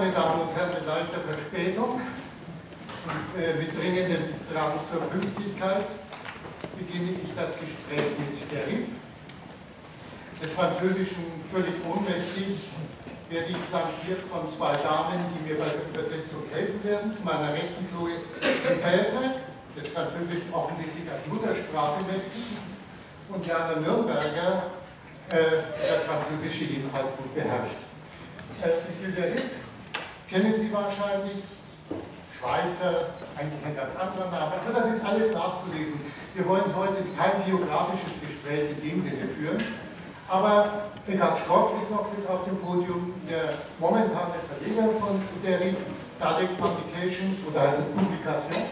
[0.00, 5.86] meine Damen und Herren, mit leichter Verspätung und äh, mit dringendem Drang zur Pünktlichkeit
[6.74, 8.90] beginne ich das Gespräch mit der RIP.
[10.42, 12.74] Des Französischen völlig ohnmächtig
[13.30, 17.14] werde ich flankiert von zwei Damen, die mir bei der Übersetzung helfen werden.
[17.14, 19.46] Zu meiner Rechten Chloe Lefebvre,
[19.78, 22.58] des Französischen offensichtlich als Muttersprache mächtig,
[23.30, 24.74] und Jana Nürnberger,
[25.30, 27.78] äh, das Französische jedenfalls gut beherrscht.
[28.58, 29.63] Äh, Monsieur Derrick
[30.34, 31.46] kennen Sie wahrscheinlich,
[32.34, 35.94] Schweizer, eigentlich ein ganz anderer Name, aber das ist alles nachzulesen.
[36.34, 39.62] Wir wollen heute kein biografisches Gespräch in dem Sinne führen,
[40.26, 45.60] aber Eckart Schrott ist noch mit auf dem Podium, der momentane Verleger von der
[46.18, 48.62] Sadek Publications oder also Publikation.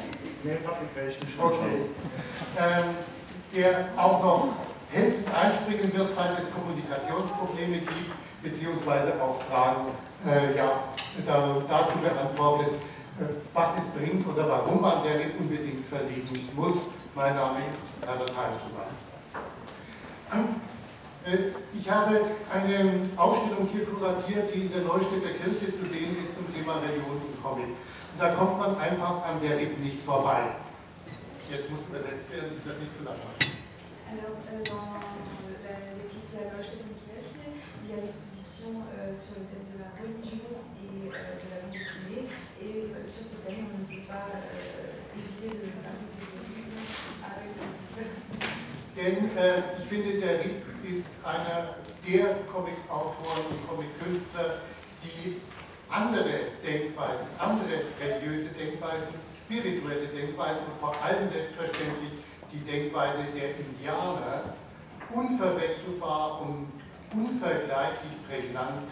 [0.43, 1.29] Nee, Publication.
[1.39, 1.87] Okay.
[2.59, 2.91] Ähm,
[3.55, 4.49] der auch noch
[4.91, 8.11] helfend einspringen wird, falls es Kommunikationsprobleme gibt,
[8.43, 9.93] beziehungsweise auch Fragen
[10.27, 10.83] äh, ja,
[11.27, 12.75] da, dazu beantwortet,
[13.21, 16.77] äh, was es bringt oder warum man der unbedingt verlegen muss.
[17.15, 18.91] Mein Name ist Herbert Heimschumann.
[21.25, 22.21] Äh, ich habe
[22.53, 27.23] eine Ausstellung hier kuratiert, die in der Neustädter Kirche zu sehen ist zum Thema Religion
[27.23, 27.67] und Comic.
[27.67, 30.51] Und da kommt man einfach an der eben nicht vorbei.
[31.51, 33.53] Jetzt muss übersetzt werden, ich das nicht zu lang machen.
[34.13, 35.01] Alors, euh, dans
[35.49, 36.61] de la Neustädter
[37.89, 38.32] Kirche,
[38.71, 42.31] euh, sur le thème de la religion et euh, de la bande dessinée.
[42.63, 46.31] Et euh, sur ce thème, on ne peut pas euh, éviter de parler de
[47.27, 47.51] avec
[48.95, 54.63] Denn äh, ich finde, der Rick ist einer der Comic-Autoren und Comic-Künstler,
[55.03, 55.41] die
[55.91, 62.23] andere Denkweisen, andere religiöse Denkweisen, spirituelle Denkweisen und vor allem selbstverständlich
[62.53, 64.55] die Denkweise der Indianer
[65.13, 66.82] unverwechselbar und
[67.13, 68.91] unvergleichlich prägnant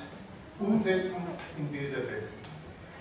[0.58, 1.16] umsetzen,
[1.56, 2.36] in Bilder setzen.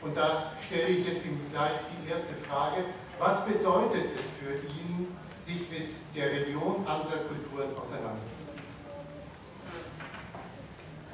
[0.02, 2.86] Und da stelle ich jetzt gleich die erste Frage,
[3.20, 5.08] was bedeutet es für ihn,
[5.46, 8.50] sich mit der Religion anderer Kulturen auseinanderzusetzen?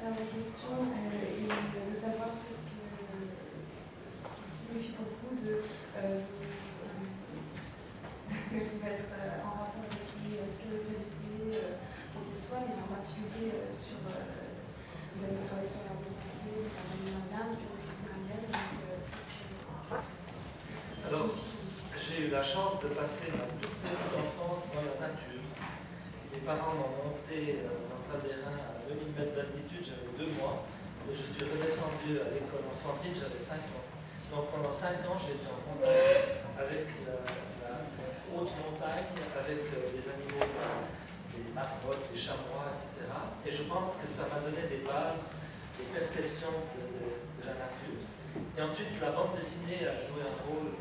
[0.05, 2.65] La question est de savoir ce que
[4.53, 5.63] signifie pour vous de
[5.97, 6.19] euh,
[8.53, 11.81] être euh, en rapport avec les spiritualités, euh,
[12.13, 13.49] quelle qu'elle soit, mais en particulier.
[13.49, 13.84] Euh,
[21.07, 21.29] Alors,
[21.93, 25.41] j'ai eu la chance de passer ma toute petite enfance dans la nature.
[26.33, 30.65] Mes parents m'ont monté euh, dans le terrain à 2000 mètres d'altitude, j'avais deux mois,
[31.05, 33.85] et je suis redescendu à l'école enfantine, j'avais 5 ans.
[34.33, 37.21] Donc pendant 5 ans, j'ai été en contact avec la,
[37.65, 37.73] la
[38.33, 40.49] haute montagne, avec euh, des animaux,
[41.35, 43.11] des marmottes, des chamois, etc.
[43.45, 45.35] Et je pense que ça m'a donné des bases,
[45.77, 48.01] des perceptions de, la nature.
[48.57, 50.73] Et ensuite, la bande dessinée a joué un rôle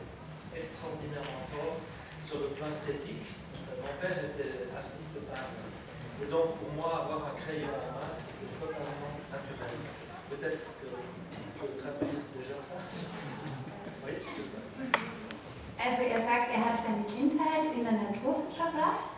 [0.57, 1.77] extraordinairement fort
[2.25, 3.37] sur le plan esthétique.
[3.53, 5.61] Mon père était artiste peintre.
[6.23, 9.77] Et donc, pour moi, avoir un crayon en main, c'était totalement naturel.
[10.33, 12.81] Peut-être que tu peux traduire déjà ça
[14.07, 14.17] Oui
[15.77, 19.14] Also er sagt, er hat seine Kindheit in der Natur verbracht.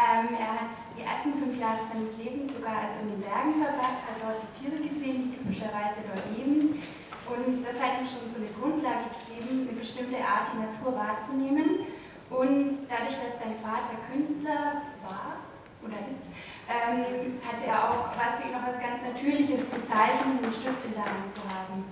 [0.00, 4.00] Ähm, er hat die ersten fünf Jahre seines Lebens sogar also in den Bergen verbracht,
[4.08, 6.80] hat dort die Tiere gesehen, die typischerweise dort leben.
[7.28, 11.84] Und das hat ihm schon so eine Grundlage gegeben, eine bestimmte Art, die Natur wahrzunehmen.
[12.32, 15.44] Und dadurch, dass sein Vater Künstler war
[15.84, 16.24] oder ist,
[16.64, 20.56] ähm, hatte er auch was für ihn noch was ganz Natürliches zu zeichnen und einen
[20.56, 21.84] Stift in der Hand zu haben.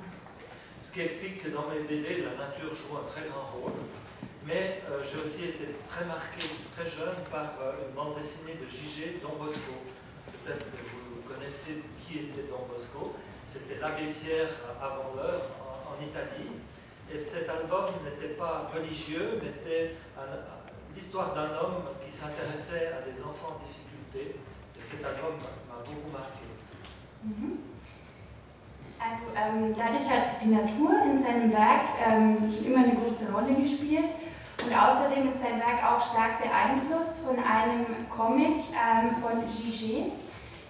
[0.80, 3.76] Ce qui explique que dans mes BD, la nature joue un très grand rôle.
[4.48, 6.40] Mais euh, j'ai aussi été très marqué
[6.74, 9.20] très jeune par euh, une bande dessinée de J.G.
[9.20, 9.76] Don Bosco.
[10.24, 13.12] Peut-être que vous connaissez qui était Don Bosco.
[13.44, 14.48] C'était l'abbé Pierre
[14.80, 16.64] avant l'heure en, Italie.
[17.12, 19.96] Et cet album n'était pas religieux, mais était
[20.94, 24.40] l'histoire d'un homme qui s'intéressait à des enfants en difficulté.
[24.76, 25.36] Et cet album
[25.68, 26.48] m'a beaucoup marqué.
[29.00, 33.54] Also ähm, dadurch hat die Natur in seinem Werk ähm, schon immer eine große Rolle
[33.54, 34.10] gespielt
[34.64, 40.12] und außerdem ist sein Werk auch stark beeinflusst von einem Comic ähm, von Gigé.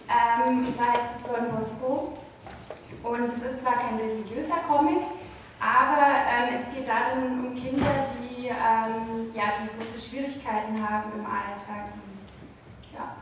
[0.08, 2.18] Ähm, und zwar heißt es Don Bosco
[3.02, 5.02] und es ist zwar kein religiöser Comic,
[5.60, 11.26] aber ähm, es geht darin um Kinder, die, ähm, ja, die große Schwierigkeiten haben im
[11.26, 11.92] Alltag.
[12.94, 13.16] Ja.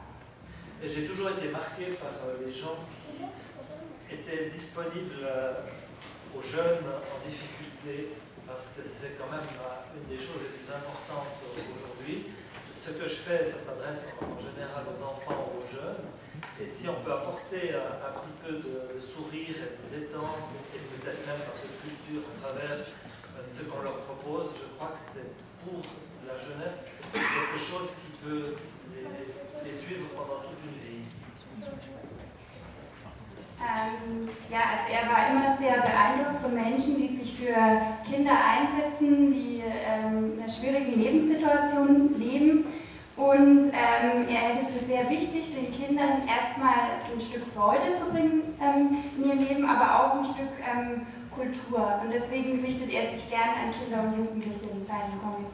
[0.82, 5.54] J'ai toujours été marqué par euh, les gens qui étaient disponibles euh,
[6.36, 8.12] aux jeunes en difficulté,
[8.46, 12.32] parce que c'est quand même euh, une des choses les plus importantes aujourd'hui.
[12.70, 16.06] ce que je fais, ça s'adresse en général aux enfants ou aux jeunes.
[16.60, 20.78] Et si on peut apporter un, un petit peu de, sourire et de détente, et
[20.78, 24.94] peut-être même un peu de culture à travers euh, ce qu'on leur propose, je crois
[24.94, 25.32] que c'est
[25.64, 25.82] pour
[26.26, 28.54] la jeunesse quelque chose qui peut
[29.64, 31.95] les suivre pendant toute une vie.
[33.58, 37.54] Ähm, ja, also er war immer sehr beeindruckt von Menschen, die sich für
[38.08, 42.66] Kinder einsetzen, die ähm, in einer schwierigen Lebenssituation leben.
[43.16, 48.12] Und ähm, er hält es für sehr wichtig, den Kindern erstmal ein Stück Freude zu
[48.12, 52.00] bringen ähm, in ihr Leben, aber auch ein Stück ähm, Kultur.
[52.02, 55.50] Und deswegen richtet er sich gerne an Kinder und Jugendliche in seinen Comics.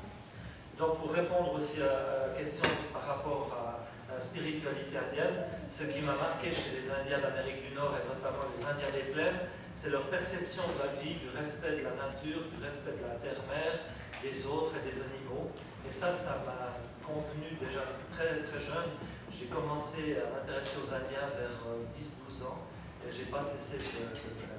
[0.79, 3.72] Donc pour répondre aussi à la question par rapport à
[4.21, 8.65] spiritualité indienne, ce qui m'a marqué chez les Indiens d'Amérique du Nord et notamment les
[8.65, 9.41] Indiens des plaines,
[9.75, 13.17] c'est leur perception de la vie, du respect de la nature, du respect de la
[13.19, 13.81] terre-mère,
[14.21, 15.51] des autres et des animaux.
[15.89, 17.83] Et ça, ça m'a convenu déjà
[18.13, 18.97] très très jeune.
[19.33, 22.69] J'ai commencé à m'intéresser aux Indiens vers euh, 10-12 ans
[23.03, 24.53] et j'ai pas cessé de le faire.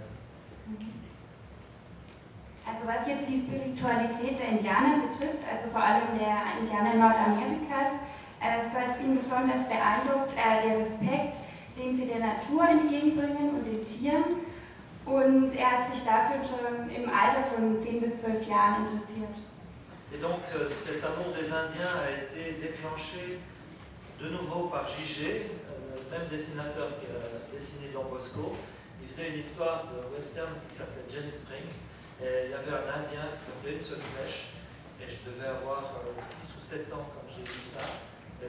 [2.66, 8.00] Also was jetzt die Spiritualität der Indianer betrifft, also vor allem der Indianer Nordamerikas,
[8.44, 11.40] äh, so hat es ihn besonders beeindruckt, äh, der Respekt,
[11.80, 14.44] den sie der Natur entgegenbringen und den Tieren.
[15.06, 19.36] Und er hat sich dafür schon im Alter von 10 bis 12 Jahren interessiert.
[20.14, 23.40] Et donc euh, cet amour des Indiens a été déclenché
[24.20, 28.56] de nouveau par Gigé, euh, le même dessinateur qui a dessiné Don Bosco.
[29.02, 31.66] Il faisait une histoire de western qui s'appelait Jenny Spring.
[32.22, 34.54] Et il y avait un Indien qui s'appelait Une seule flèche.
[35.02, 35.82] Et je devais avoir
[36.16, 37.82] 6 ou 7 ans quand j'ai vu ça.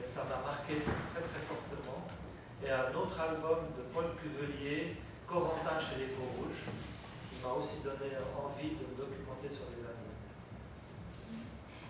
[0.03, 2.03] Ça m'a marqué très très fortement.
[2.63, 4.97] Et un autre album de Paul Cuvelier,
[5.27, 6.67] Corentin chez les Peaux Rouges,
[7.29, 10.15] qui m'a aussi donné envie de me documenter sur les Indiens.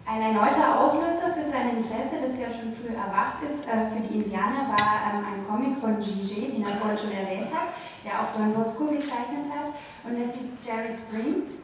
[0.06, 4.22] Ein erneuter Auslöser für sein Interesse, das ja schon früh erwacht ist, äh, für die
[4.22, 7.74] Indianer, war ähm, ein Comic von Gigé, den er vorhin schon erwähnt hat,
[8.06, 9.74] der auch Don Bosco gezeichnet hat.
[10.06, 11.58] Und das hieß Jerry Spring.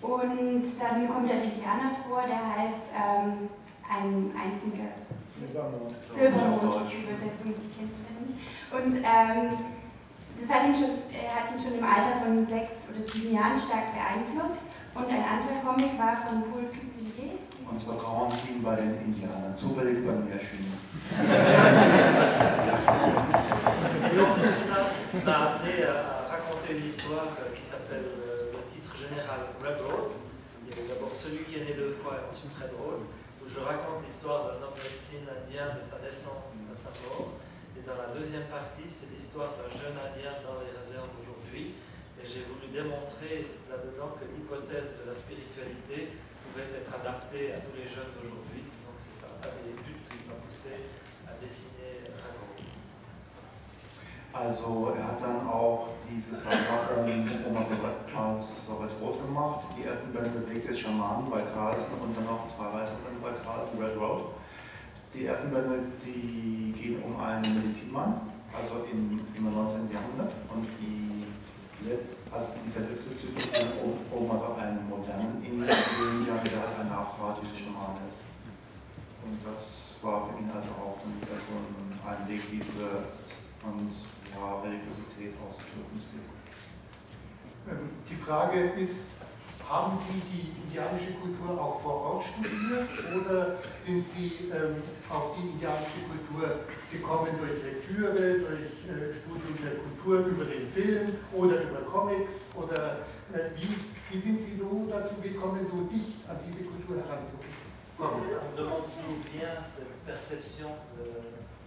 [0.00, 3.48] Und darin kommt der Indianer vor, der heißt ähm,
[3.88, 4.88] ein einziger
[5.44, 5.92] Silbermond.
[6.08, 8.40] Silbermond, die Übersetzung, die kennst du nicht.
[8.72, 9.52] Und ähm,
[10.40, 13.58] das hat ihn schon, er hat ihn schon im Alter von sechs oder sieben Jahren
[13.58, 14.60] stark beeinflusst.
[14.94, 17.36] Und ein anderer Comic war von Paul Cuvillier.
[17.68, 19.54] Und zwar Quarantin bei den Indianern.
[19.58, 20.72] Zufällig bei mir erschienen.
[24.04, 24.80] Et donc tout ça
[25.24, 30.23] m'a amené à raconter une histoire qui s'appelle euh, le titre général Railroad.
[30.74, 33.06] D'abord celui qui est né deux fois et ensuite très drôle,
[33.38, 37.38] où je raconte l'histoire d'un homme de médecine indien de sa naissance à sa mort.
[37.78, 41.78] Et dans la deuxième partie, c'est l'histoire d'un jeune indien dans les réserves aujourd'hui.
[42.18, 47.78] Et j'ai voulu démontrer là-dedans que l'hypothèse de la spiritualité pouvait être adaptée à tous
[47.78, 48.66] les jeunes d'aujourd'hui.
[48.66, 50.90] Que c'est un un des buts qui m'a poussé
[51.22, 52.43] à dessiner Railroad.
[54.34, 57.78] Also er hat dann auch dieses Album immer so
[58.66, 59.62] so rot gemacht.
[59.78, 63.30] Die ersten Bände Weg des Schamanen bei Carlsen und dann noch zwei weitere Bände bei
[63.46, 64.34] Carlsen, Red Road.
[65.14, 69.86] Die ersten Bände, die gehen um einen Medizinmann, also im, im 19.
[69.94, 70.34] Jahrhundert.
[70.50, 71.22] Und die
[72.34, 78.18] also letzte Zyklus geht um, um aber einen modernen Indianer, der ein nachfahrtiger Schaman ist.
[79.22, 79.62] Und das
[80.02, 83.14] war für ihn also auch ein, so ein, ein Weg, diese
[83.64, 83.94] und
[84.34, 86.00] ja, Religiosität auszudrücken.
[87.70, 89.06] Ähm, Die Frage ist,
[89.68, 95.48] haben Sie die indianische Kultur auch vor Ort studiert oder sind Sie ähm, auf die
[95.48, 101.80] indianische Kultur gekommen durch Lektüre, durch äh, Studium der Kultur über den Film oder über
[101.90, 102.52] Comics?
[102.54, 103.72] Oder äh, wie,
[104.10, 107.64] wie sind Sie so dazu gekommen, so dicht an diese Kultur heranzukommen?
[107.96, 108.26] On me
[108.56, 111.06] demande d'où vient cette perception de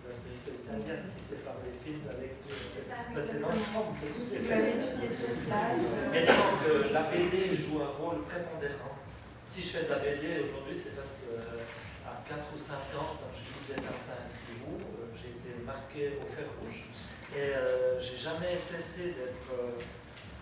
[0.08, 2.88] la spiritualité indienne, si c'est par les films, la lecture, etc.
[3.12, 5.84] Ben, c'est l'ensemble de tous ces sur place.
[6.12, 8.96] Mais disons que la BD joue un rôle prépondérant.
[9.44, 12.74] Si je fais de la BD aujourd'hui, c'est parce que euh, à 4 ou 5
[12.96, 16.88] ans, quand je lisais et Spirou, euh, j'ai été marqué au fer rouge.
[17.36, 19.80] Et euh, j'ai jamais cessé d'être euh,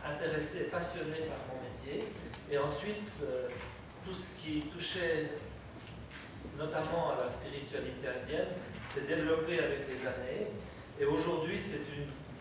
[0.05, 2.05] intéressé et passionné par mon métier.
[2.51, 3.47] Et ensuite, euh,
[4.05, 5.31] tout ce qui touchait
[6.57, 8.53] notamment à la spiritualité indienne
[8.87, 10.47] s'est développé avec les années.
[10.99, 11.81] Et aujourd'hui, c'est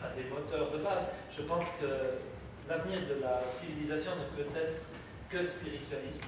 [0.02, 1.08] un des moteurs de base.
[1.36, 2.20] Je pense que
[2.68, 4.84] l'avenir de la civilisation ne peut être
[5.28, 6.24] que spiritualiste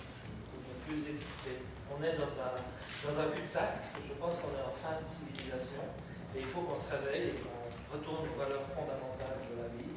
[0.52, 1.62] ne plus exister.
[1.92, 3.94] On est dans un, dans un cul-de-sac.
[3.94, 5.86] Je pense qu'on est en fin de civilisation.
[6.34, 9.94] Et il faut qu'on se réveille et qu'on retourne aux valeurs fondamentales de la vie.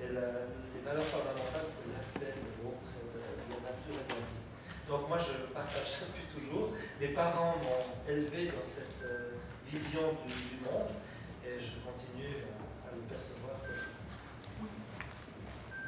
[0.00, 4.24] Et les valeurs fondamentales, c'est le respect de l'autre, de la nature et de la
[4.24, 4.45] vie.
[4.88, 6.70] Donc moi je partage ça depuis toujours.
[7.00, 9.34] Mes parents m'ont élevé dans cette euh,
[9.66, 10.94] vision du, du, monde
[11.42, 12.46] et je continue
[12.86, 13.90] à le percevoir comme ça.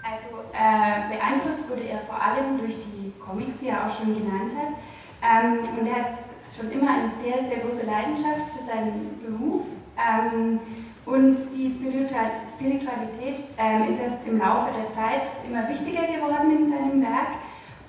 [0.02, 4.50] Also äh, beeinflusst wurde er vor allem durch die Comics, die er auch schon genannt
[4.58, 4.74] hat.
[5.22, 6.18] Ähm, und er hat
[6.56, 9.66] schon immer eine sehr, sehr große Leidenschaft für seinen Beruf.
[9.94, 10.58] Ähm,
[11.06, 17.00] und die Spiritualität ähm, ist erst im Laufe der Zeit immer wichtiger geworden in seinem
[17.00, 17.38] Werk.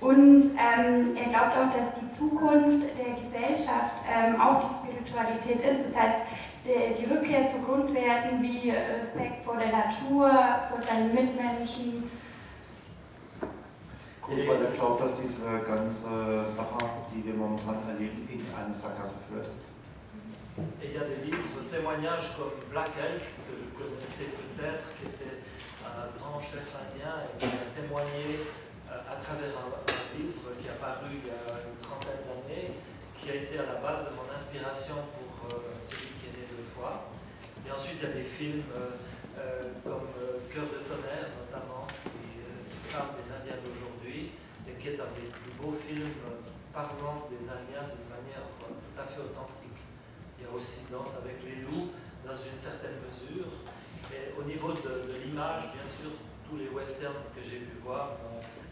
[0.01, 5.89] Und ähm, er glaubt auch, dass die Zukunft der Gesellschaft ähm, auch die Spiritualität ist.
[5.89, 6.17] Das heißt,
[6.63, 10.31] die, die, Rückkehr zu Grundwerten wie Respekt vor der Natur,
[10.69, 12.09] vor seinen Mitmenschen.
[14.21, 16.77] Gut, weil er glaubt, dass diese ganze Sache,
[17.13, 19.51] die wir momentan erleben, in eine Sackgasse führt.
[20.81, 21.39] Et il y a des livres,
[21.71, 25.39] témoignages comme Black Elk, que vous connaissez peut-être, qui était
[25.87, 28.43] un grand chef indien et qui a témoigné
[28.89, 29.69] à travers un,
[30.17, 32.73] livre qui est apparu il y a une trentaine d'années,
[33.15, 36.43] qui a été à la base de mon inspiration pour euh, celui qui est né
[36.49, 37.05] deux fois.
[37.63, 38.97] Et ensuite, il y a des films euh,
[39.37, 40.09] euh, comme
[40.49, 42.41] Cœur de tonnerre, notamment, qui
[42.89, 44.33] parle des Indiens d'aujourd'hui,
[44.65, 46.09] et qui est un des plus beaux films
[46.73, 49.77] parlant des Indiens d'une manière tout à fait authentique.
[50.39, 51.93] Il y a aussi Danse avec les loups,
[52.25, 53.47] dans une certaine mesure.
[54.09, 56.11] Et au niveau de, l'image, bien sûr,
[56.49, 58.17] tous les westerns que j'ai pu voir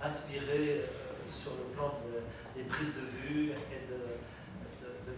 [0.04, 2.22] inspiré euh, sur le plan de,
[2.60, 3.98] des prises de vue et de,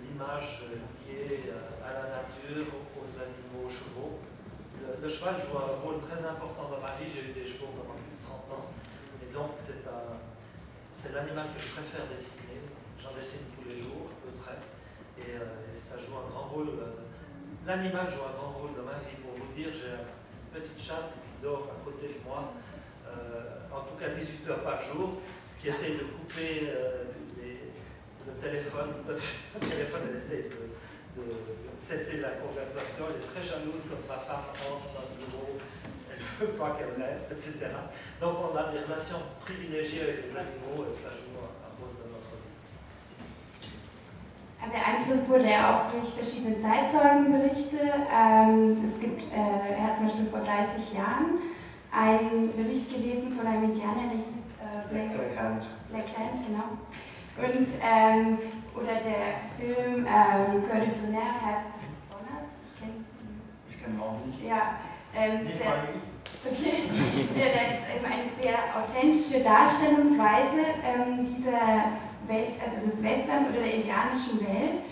[0.05, 0.61] l'image
[1.07, 1.49] liée
[1.83, 4.19] à la nature, aux animaux, aux chevaux.
[5.01, 7.09] Le, cheval joue un rôle très important dans ma vie.
[7.09, 8.69] J'ai eu des chevaux pendant plus de 30 ans.
[9.23, 12.61] Et donc, c'est l'animal que je préfère dessiner.
[13.01, 14.59] J'en dessine tous les jours, à peu près.
[15.17, 16.69] Et, euh, ça joue un grand rôle.
[16.69, 17.07] Euh,
[17.65, 19.15] L'animal joue un grand rôle dans ma vie.
[19.23, 22.53] Pour vous dire, j'ai une petite chatte qui dort à côté de moi.
[23.07, 25.21] Euh, en tout cas 18 heures par jour,
[25.61, 27.03] qui essaye de couper euh,
[28.25, 28.89] le téléphone.
[29.07, 30.69] Le téléphone, elle essaye de,
[31.75, 33.05] cesser la conversation.
[33.09, 35.57] Elle est très jalouse quand ma femme entre dans le bureau.
[36.07, 37.67] Elle ne veut pas qu'elle reste, etc.
[38.21, 42.11] Donc on a des relations privilégiées avec les animaux et ça joue un, rôle dans
[42.13, 42.55] notre vie.
[44.71, 47.79] Beeinflusst wurde er auch durch verschiedene Zeitzeugenberichte.
[47.79, 51.39] Ähm, es gibt, äh, er hat zum Beispiel vor 30 Jahren
[51.91, 55.63] einen Bericht gelesen von einem Indianer, der hieß äh, Black, Blackhand.
[55.89, 56.67] Blackhand, genau.
[57.39, 58.37] Und, ähm,
[58.75, 62.47] oder der Film ähm, Cœur de tonnerre, Herz des Donners.
[62.67, 62.93] Ich kenne
[63.69, 64.43] Ich kenne ihn auch nicht.
[64.43, 64.75] Ja,
[65.15, 66.51] ähm, Nicht sehr, ich.
[66.51, 66.83] okay.
[67.39, 71.95] ja, das ist eben eine sehr authentische Darstellungsweise ähm, dieser
[72.27, 74.83] Welt, also des Westerns oder der indianischen Welt.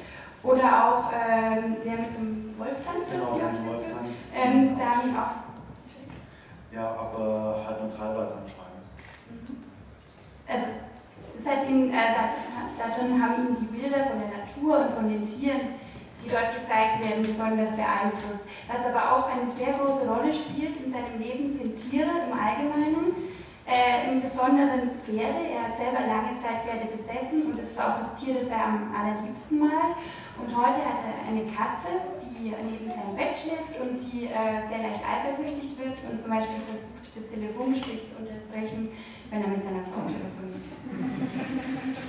[0.43, 3.67] Oder auch ähm, der mit dem Wolfgang, Genau, stattfindet.
[3.67, 4.07] Wolfgang.
[4.33, 5.46] ähm, da haben ihn auch
[6.77, 8.85] Ja, aber halt nur teilweise anscheinend.
[10.45, 10.65] also
[11.39, 12.29] es hat ihn, äh, da,
[12.77, 15.81] darin haben ihn die Bilder von der Natur und von den Tieren,
[16.21, 18.45] die dort gezeigt werden, besonders beeinflusst.
[18.69, 23.33] Was aber auch eine sehr große Rolle spielt in seinem Leben, sind Tiere im Allgemeinen,
[23.65, 25.49] äh, im Besonderen Pferde.
[25.49, 28.69] Er hat selber lange Zeit Pferde besessen und das ist auch das Tier, das er
[28.69, 29.97] am allerliebsten malt.
[30.37, 34.81] Und heute hat er eine Katze, die neben seinem Bett schläft und die äh, sehr
[34.83, 38.89] leicht eifersüchtig wird und zum Beispiel versucht, das Telefongespräch zu unterbrechen,
[39.29, 40.67] wenn er mit seiner Frau telefoniert.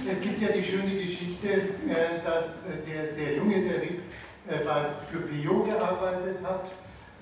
[0.04, 4.00] Es gibt ja die schöne Geschichte, äh, dass äh, der sehr junge Derrick
[4.48, 4.58] äh,
[5.10, 6.66] für Pio gearbeitet hat,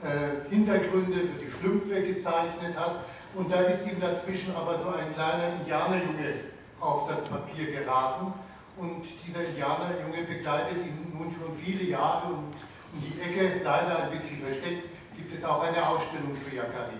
[0.03, 5.13] äh, Hintergründe für die Schlümpfe gezeichnet hat und da ist ihm dazwischen aber so ein
[5.15, 8.33] kleiner Indianerjunge auf das Papier geraten
[8.77, 12.55] und dieser Indianerjunge begleitet ihn nun schon viele Jahre und
[12.93, 16.97] um die Ecke, leider ein bisschen versteckt, gibt es auch eine Ausstellung für Yakari.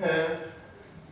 [0.00, 0.50] Äh,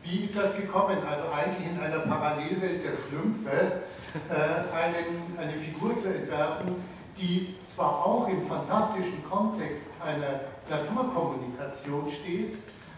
[0.02, 0.99] wie ist das gekommen?
[1.09, 3.83] Also eigentlich in einer Parallelwelt der Schlümpfe
[4.28, 6.75] äh, einen, eine Figur zu entwerfen,
[7.16, 12.57] die zwar auch im fantastischen Kontext einer Naturkommunikation steht,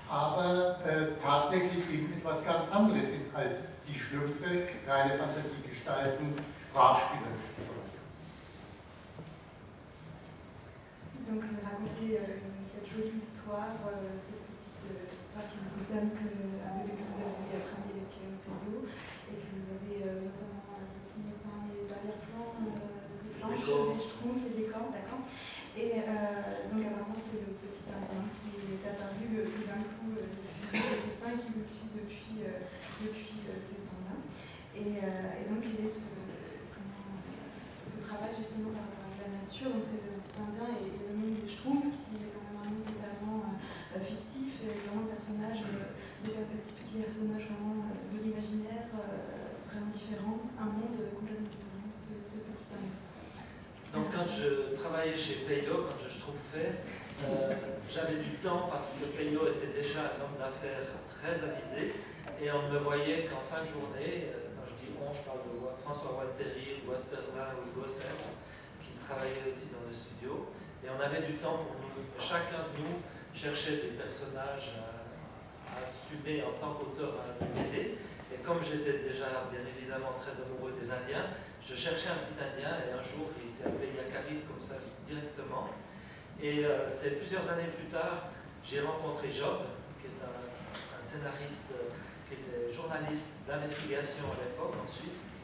[0.08, 3.52] aber äh, tatsächlich eben etwas ganz anderes ist als
[3.86, 6.34] die Schlümpfe, reine Fantasiegestalten,
[6.70, 7.34] Sprachspiele.
[11.34, 16.30] Donc euh, raconter euh, cette jolie histoire, euh, cette petite histoire qui vous concerne, que,
[16.62, 20.86] avec, que vous avez travaillé avec euh, Pedro et que vous avez euh, notamment euh,
[20.94, 23.90] dessiné par les arrière-plans, euh, des planches, Décors.
[23.90, 25.26] des schtroumpfs, les décors, d'accord.
[25.74, 30.14] Et euh, donc apparemment c'est le petit indien qui est apparu euh, tout d'un coup
[30.14, 32.62] euh, sur le dessin qui me suit depuis, euh,
[33.02, 34.22] depuis euh, ces temps-là.
[34.78, 36.06] Et, euh, et donc il est ce,
[36.70, 37.18] comment,
[37.90, 38.86] ce travail justement par
[39.24, 42.30] par la nature, donc c'est cet indien et, et le monde des schtroumpfs qui est
[42.34, 47.46] quand même un monde totalement euh, fictif et vraiment un personnage, euh, des petits personnages
[47.48, 50.94] vraiment euh, de l'imaginaire, euh, vraiment différent, un monde
[54.14, 56.80] quand chez Peyo, quand je fait,
[57.28, 57.52] euh,
[57.92, 61.92] j'avais du temps parce que Peyo était déjà un homme d'affaires très avisé
[62.40, 64.32] et on ne me voyait qu'en fin de journée.
[64.32, 68.40] Euh, quand je dis on, je parle de François Walteri, Westerlin ou Gossens
[68.80, 70.48] qui travaillaient aussi dans le studio.
[70.80, 71.76] Et on avait du temps pour.
[72.18, 73.02] Chacun de nous
[73.34, 77.98] cherchait des personnages à, assumer en tant qu'auteur à BD.
[78.32, 81.28] Et comme j'étais déjà bien évidemment très amoureux des Indiens,
[81.68, 84.76] je cherchais un petit Indien et un jour il s'est appelé Yakari comme ça
[85.08, 85.70] directement.
[86.42, 88.28] Et euh, c'est plusieurs années plus tard,
[88.64, 89.64] j'ai rencontré Job,
[90.00, 91.88] qui est un, scénariste, euh,
[92.28, 95.40] qui était journaliste d'investigation à l'époque en Suisse.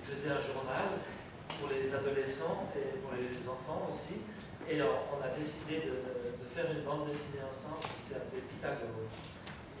[0.00, 1.00] Il faisait un journal
[1.48, 4.20] pour les adolescents et pour les enfants aussi.
[4.68, 6.14] Et on, a décidé de,
[6.54, 9.10] faire une bande dessinée ensemble qui s'est appelée Pythagore.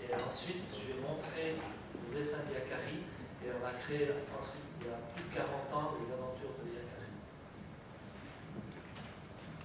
[0.02, 3.06] Et ensuite, je lui ai montré le dessin d'Yakari
[3.44, 6.72] et on a créé ensuite, il y a plus de 40 ans, les aventures de
[6.72, 7.12] Yakari.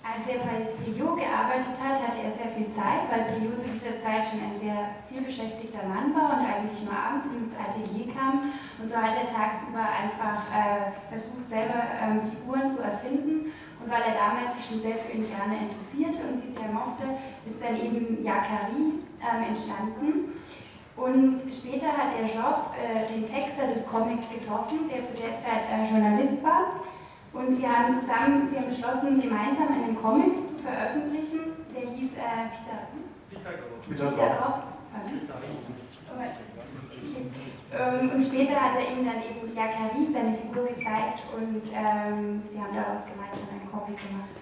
[0.03, 3.95] Als er bei Priot gearbeitet hat, hatte er sehr viel Zeit, weil Priot zu dieser
[4.03, 8.51] Zeit schon ein sehr viel beschäftigter Mann war und eigentlich nur abends ins Atelier kam.
[8.79, 13.51] Und so hat er tagsüber einfach äh, versucht, selber ähm, Figuren zu erfinden.
[13.79, 17.15] Und weil er damals sich schon sehr für Indianer interessierte und sie sehr mochte,
[17.47, 20.38] ist dann eben Yakari ähm, entstanden.
[20.99, 25.71] Und später hat er Job, äh, den Texter des Comics, getroffen, der zu der Zeit
[25.71, 26.83] äh, Journalist war.
[27.31, 32.51] Und sie haben zusammen, sie haben beschlossen, gemeinsam einen Comic zu veröffentlichen, der hieß äh,
[32.51, 32.89] Peter.
[33.87, 34.63] Peter
[37.71, 42.59] ähm, und später hat er ihm dann eben Yakari, seine Figur, gezeigt und ähm, sie
[42.59, 44.33] haben daraus gemeinsam einen Comic gemacht.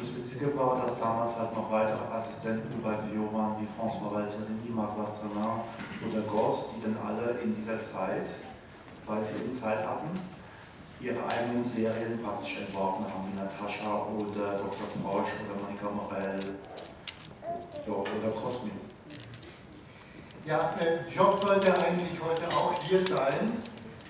[0.00, 4.68] Das Witzige war, dass damals halt noch weitere Assistenten bei Bio waren, wie François Valterini,
[4.74, 5.62] Marc Lastenin
[6.10, 8.26] oder Goss, die dann alle in dieser Zeit,
[9.06, 10.10] weil sie eben Zeit hatten,
[11.00, 14.88] ihre eigenen Serien praktisch entworfen haben, wie Natascha oder Dr.
[15.02, 16.40] Frosch oder Monika Morell
[17.86, 18.80] oder Cosmin.
[20.46, 23.58] Ja, äh, Job sollte eigentlich heute auch hier sein.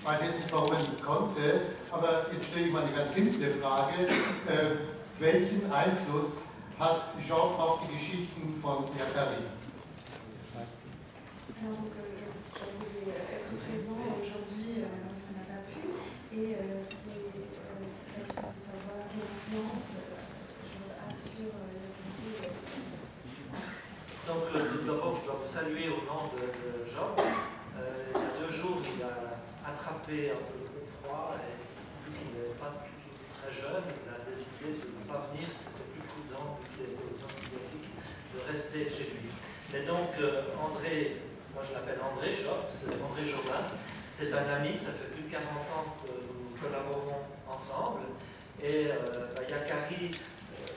[0.03, 3.51] Weiß jetzt nicht, warum er nicht konnte, aber jetzt stelle ich mal eine ganz simple
[3.51, 4.07] Frage.
[4.47, 4.75] Äh,
[5.17, 6.31] welchen Einfluss
[6.77, 9.43] hat Job auf die Geschichten von Yakari?
[11.65, 11.73] Donc,
[24.85, 26.45] d'abord, je dois vous saluer au nom de,
[26.93, 27.15] Jean.
[27.77, 31.53] Euh, il y a deux jours, il a attrapé un peu de froid et
[32.05, 32.85] vu qu'il n'est pas
[33.41, 35.49] très jeune, il a décidé de ne pas venir.
[35.57, 37.89] C'était plus prudent, vu qu'il était aux antibiotiques,
[38.35, 39.29] de rester chez lui.
[39.73, 41.17] Mais donc, euh, André,
[41.55, 43.63] moi je l'appelle André Job, c'est André Jobin,
[44.09, 48.01] c'est un ami, ça fait plus de 40 ans que nous collaborons ensemble.
[48.61, 50.67] Et euh, bah, Yakari, euh,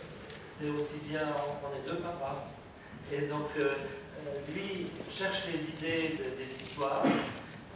[0.45, 1.35] c'est aussi bien,
[1.67, 2.47] on est deux papas.
[3.13, 7.03] Et donc, euh, euh, lui cherche les idées des histoires,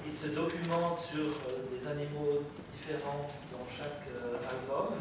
[0.06, 1.30] il se documente sur
[1.72, 4.06] des animaux différents dans chaque
[4.48, 4.94] album,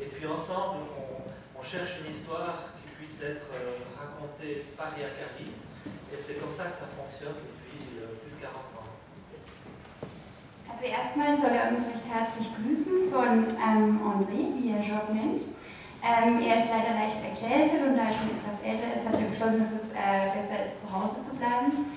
[0.00, 3.46] et puis ensemble, on, cherche une histoire qui puisse être
[3.96, 5.52] racontée par Yakari,
[6.12, 8.90] et c'est comme ça que ça fonctionne depuis plus de 40 ans.
[10.70, 15.42] Also erstmal soll er uns recht herzlich grüßen von ähm, André, wie er Job nennt.
[16.02, 19.30] Ähm, er ist leider leicht erkältet und da er schon etwas älter ist, hat er
[19.30, 21.94] beschlossen, dass es äh, besser ist, zu Hause zu bleiben.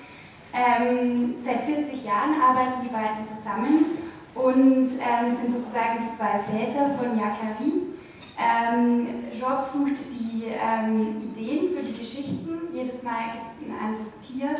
[0.54, 3.98] Ähm, seit 40 Jahren arbeiten die beiden zusammen
[4.36, 7.96] und ähm, sind sozusagen die zwei Väter von Yakari.
[8.38, 12.70] Ähm, Job sucht die ähm, Ideen für die Geschichten.
[12.72, 14.56] Jedes Mal gibt es anderes Tier.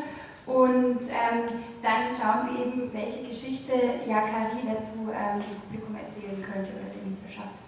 [0.46, 1.42] Und ähm,
[1.83, 3.72] dann schauen sie eben, welche Geschichte
[4.07, 7.66] Yakari dazu ähm, dem Publikum erzählen könnte oder der Leserschaft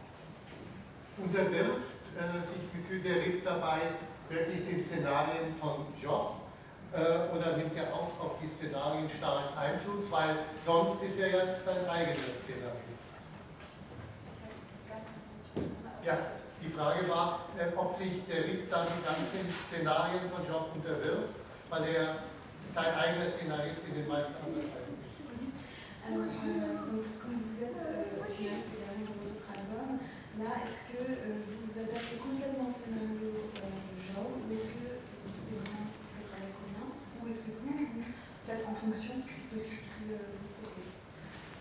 [1.19, 3.81] unterwirft äh, sich Gefühl der Ripp dabei
[4.29, 6.39] wirklich den Szenarien von Job
[6.93, 11.45] äh, oder nimmt er auch auf die Szenarien stark Einfluss, weil sonst ist er ja
[11.65, 12.89] sein eigenes Szenario.
[16.05, 16.19] Ja,
[16.63, 21.35] die Frage war, äh, ob sich der Ripp dann die ganzen Szenarien von Job unterwirft,
[21.71, 22.19] weil er
[22.75, 25.19] sein eigenes Szenarist in den meisten anderen Teilen ist.
[26.09, 26.15] Euh,
[27.21, 28.19] comme vous êtes euh,
[30.39, 35.59] là, est-ce que euh, vous adaptez complètement ce scénario euh, genre ou est-ce que c'est
[35.59, 38.07] vraiment le travail commun ou est-ce que vous, vous
[38.47, 40.89] faites en fonction de ce qui euh, vous propose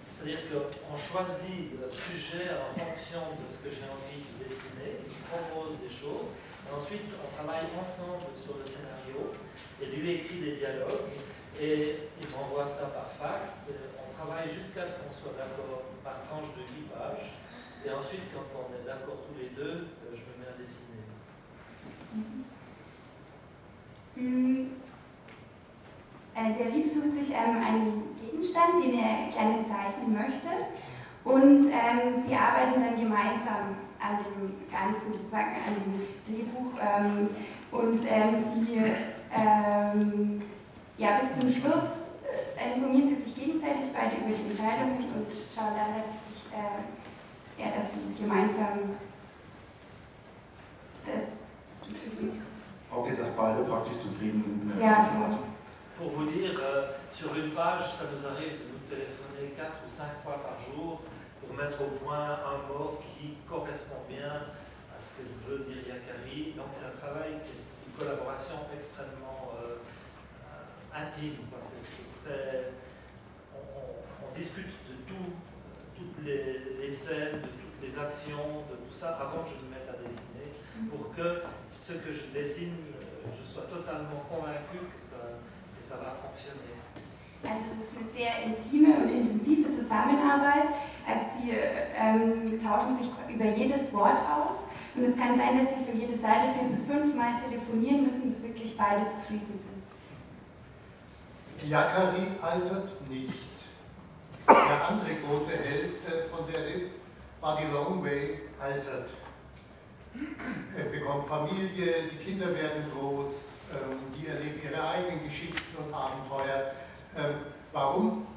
[0.08, 5.17] C'est-à-dire qu'on choisit le sujet en fonction de ce que j'ai envie de dessiner, il
[5.26, 6.38] propose des choses,
[6.74, 9.34] ensuite on travaille ensemble sur le scénario,
[9.82, 11.16] et lui écrit des dialogues,
[11.60, 16.54] et il m'envoie ça par fax, on travaille jusqu'à ce qu'on soit d'accord par tranche
[16.56, 17.34] de 8 pages,
[17.86, 21.08] Et ensuite, quand on est d'accord tous les deux, euh, je me mets à dessiner.
[24.18, 24.72] Mm,
[26.36, 30.50] äh, Der sucht sich ähm, einen Gegenstand, den er gerne zeichnen möchte.
[31.24, 36.74] Und ähm, sie arbeiten dann gemeinsam an dem Ganzen, sozusagen an dem Drehbuch.
[36.82, 37.30] Ähm,
[37.72, 38.78] und ähm, sie,
[39.34, 40.42] ähm,
[40.98, 41.90] ja, bis zum Schluss
[42.24, 46.42] äh, informieren sie sich gegenseitig beide über die Entscheidungen und schauen dann, dass sie sich,
[46.54, 46.82] äh,
[47.62, 48.96] ja, dass sie gemeinsam
[51.06, 51.38] das
[52.90, 55.40] Okay, dass beide praktisch zufrieden sind mit der Ja, Antwort.
[55.98, 59.90] Pour vous dire, euh, sur une page, ça nous arrive de nous téléphoner 4 ou
[59.90, 61.02] 5 fois par jour
[61.39, 64.34] pour mettre au point un mot qui correspond bien
[64.95, 66.54] à ce que veut dire Yakari.
[66.56, 69.78] Donc c'est un travail, une collaboration extrêmement euh,
[70.93, 71.38] intime.
[71.52, 72.71] parce que c'est très-
[73.56, 75.34] on, discute de tout,
[75.95, 79.89] toutes les, scènes, de toutes les actions, de tout ça avant que je me mette
[79.89, 80.54] à dessiner,
[80.91, 85.41] pour que ce que je dessine, je, je sois totalement convaincu que ça,
[85.76, 86.77] que ça va fonctionner.
[87.50, 90.68] Also es ist eine sehr intime und intensive Zusammenarbeit.
[91.08, 94.58] Also sie äh, ähm, tauschen sich über jedes Wort aus.
[94.96, 98.42] Und es kann sein, dass sie für jede Seite vier bis fünfmal telefonieren müssen, bis
[98.42, 99.78] wirklich beide zufrieden sind.
[101.70, 103.34] Yakari altert nicht.
[104.48, 106.92] Der andere große Held äh, von der Rip
[107.42, 109.10] war die Long Way, altert.
[110.76, 113.28] Er bekommt Familie, die Kinder werden groß,
[113.74, 116.72] ähm, die erleben ihre eigenen Geschichten und Abenteuer.
[117.18, 117.34] Ähm,
[117.74, 118.28] warum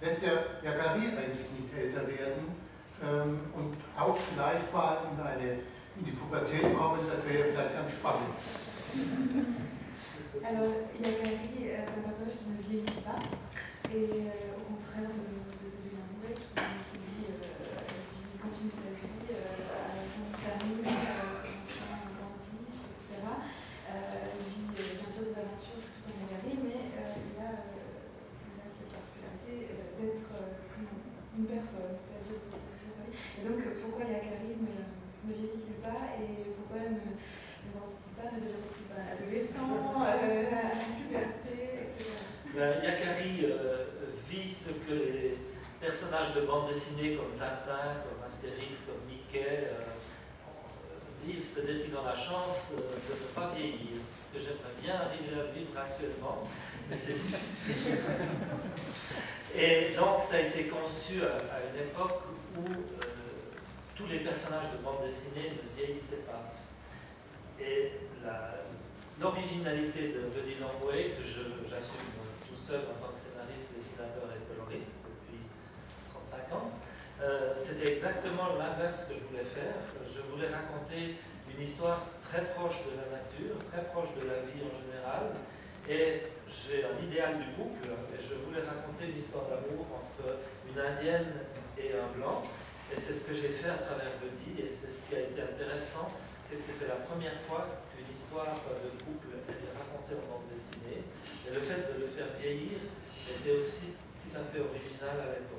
[0.00, 2.54] lässt der Yakari eigentlich nicht älter werden
[3.02, 5.52] ähm, und auch vielleicht mal in, eine,
[5.96, 7.00] in die Pubertät kommen?
[7.10, 8.30] Das wäre vielleicht ganz spannend.
[10.44, 13.18] Alors, Yakari, euh, le personnage qui ne pas,
[13.90, 15.10] et au contraire
[45.88, 49.88] personnages de bande dessinée comme Tintin, comme Astérix, comme Mickey euh,
[51.24, 54.96] vivent, c'est-à-dire qu'ils ont la chance euh, de ne pas vieillir, ce que j'aimerais bien
[54.96, 56.42] arriver à vivre actuellement,
[56.90, 58.04] mais c'est difficile.
[59.54, 62.20] Et donc ça a été conçu à, à une époque
[62.58, 63.56] où euh,
[63.96, 66.52] tous les personnages de bande dessinée ne vieillissaient pas.
[67.58, 67.92] Et
[69.18, 72.12] l'originalité de Denis Langway, que j'assume
[72.46, 75.07] tout seul en tant que scénariste, dessinateur et coloriste
[76.28, 76.70] 35 ans,
[77.22, 79.80] euh, c'était exactement l'inverse que je voulais faire.
[80.04, 81.16] Je voulais raconter
[81.48, 85.32] une histoire très proche de la nature, très proche de la vie en général,
[85.88, 90.76] et j'ai un idéal du couple, et je voulais raconter une histoire d'amour entre une
[90.76, 91.48] indienne
[91.80, 92.44] et un blanc,
[92.92, 95.40] et c'est ce que j'ai fait à travers Buddy, et c'est ce qui a été
[95.40, 96.12] intéressant,
[96.44, 101.00] c'est que c'était la première fois qu'une histoire de couple était racontée en bande dessinée,
[101.00, 102.84] et le fait de le faire vieillir
[103.24, 105.57] était aussi tout à fait original à l'époque.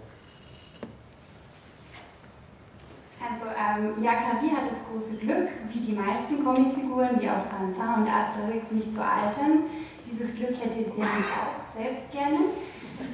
[3.19, 8.07] Also ähm, Yakari hat das große Glück, wie die meisten Comicfiguren, wie auch Tintin und
[8.07, 9.67] Asterix, nicht zu altern.
[10.09, 12.49] Dieses Glück hätte nämlich auch selbst gerne.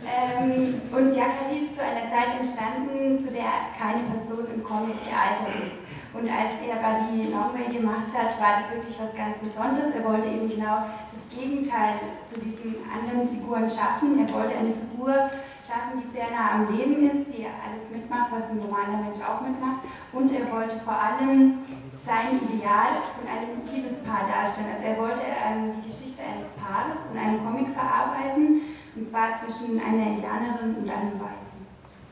[0.06, 5.58] Ähm, und Yakari ist zu einer Zeit entstanden, zu der keine Person im Comic gealtert
[5.62, 5.86] ist.
[6.14, 9.94] Und als er Buddy Longway gemacht hat, war das wirklich was ganz Besonderes.
[9.94, 14.18] Er wollte eben genau das Gegenteil zu diesen anderen Figuren schaffen.
[14.24, 15.30] Er wollte eine Figur
[15.66, 19.42] schaffen, die sehr nah am Leben ist, die alles mitmacht, was ein normaler Mensch auch
[19.42, 19.82] mitmacht.
[20.14, 21.66] Und er wollte vor allem
[22.06, 24.78] sein Ideal von einem Liebespaar darstellen.
[24.78, 29.82] Also er wollte ähm, die Geschichte eines Paares in einem Comic verarbeiten, und zwar zwischen
[29.82, 31.56] einer Indianerin und einem Weißen.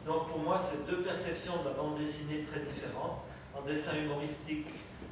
[0.05, 3.23] Donc pour moi, c'est deux perceptions de la bande dessinée très différentes.
[3.55, 4.67] En dessin humoristique,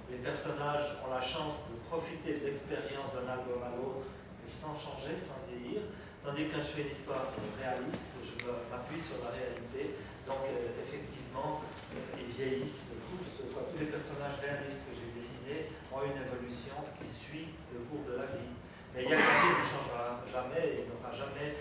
[0.09, 4.03] les personnages ont la chance de profiter de l'expérience d'un album à l'autre,
[4.41, 5.83] mais sans changer, sans vieillir.
[6.25, 7.25] Tandis que quand je fais une histoire
[7.57, 8.30] réaliste, je
[8.69, 9.97] m'appuie sur la réalité.
[10.25, 11.61] Donc euh, effectivement,
[11.93, 13.45] euh, ils vieillissent tous.
[13.53, 18.05] Quoi, tous les personnages réalistes que j'ai dessinés ont une évolution qui suit le cours
[18.07, 18.55] de la vie.
[18.95, 21.55] Mais Yakari ne changera jamais, il n'aura jamais